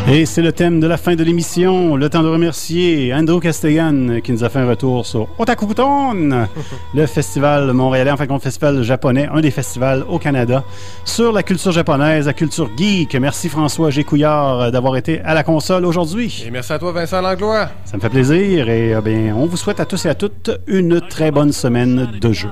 [0.09, 1.97] Et c'est le thème de la fin de l'émission.
[1.97, 6.47] Le temps de remercier Andrew Castellan qui nous a fait un retour sur Otakuton,
[6.95, 10.63] le festival montréalais, enfin le festival japonais, un des festivals au Canada,
[11.05, 13.17] sur la culture japonaise, la culture geek.
[13.17, 16.45] Merci François Gécouillard d'avoir été à la console aujourd'hui.
[16.47, 17.69] Et merci à toi Vincent Langlois.
[17.85, 20.53] Ça me fait plaisir et eh bien, on vous souhaite à tous et à toutes
[20.69, 22.51] une très bonne semaine de jeu.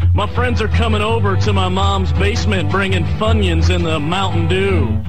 [0.00, 4.48] The my friends are coming over to my mom's basement bringing Funyuns in the Mountain
[4.48, 5.02] Dew.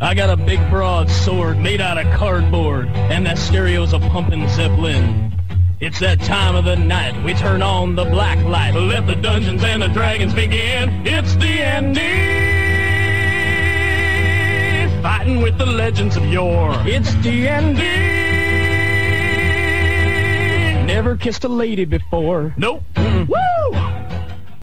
[0.00, 5.32] I got a big broadsword made out of cardboard, and that stereo's a pumping Zeppelin.
[5.80, 9.64] It's that time of the night, we turn on the black light, let the dungeons
[9.64, 11.06] and the dragons begin.
[11.06, 12.00] It's D&D!
[15.02, 16.74] Fighting with the legends of yore.
[16.86, 17.82] It's D&D!
[20.86, 22.54] Never kissed a lady before.
[22.58, 22.82] Nope.
[22.96, 23.99] Woo!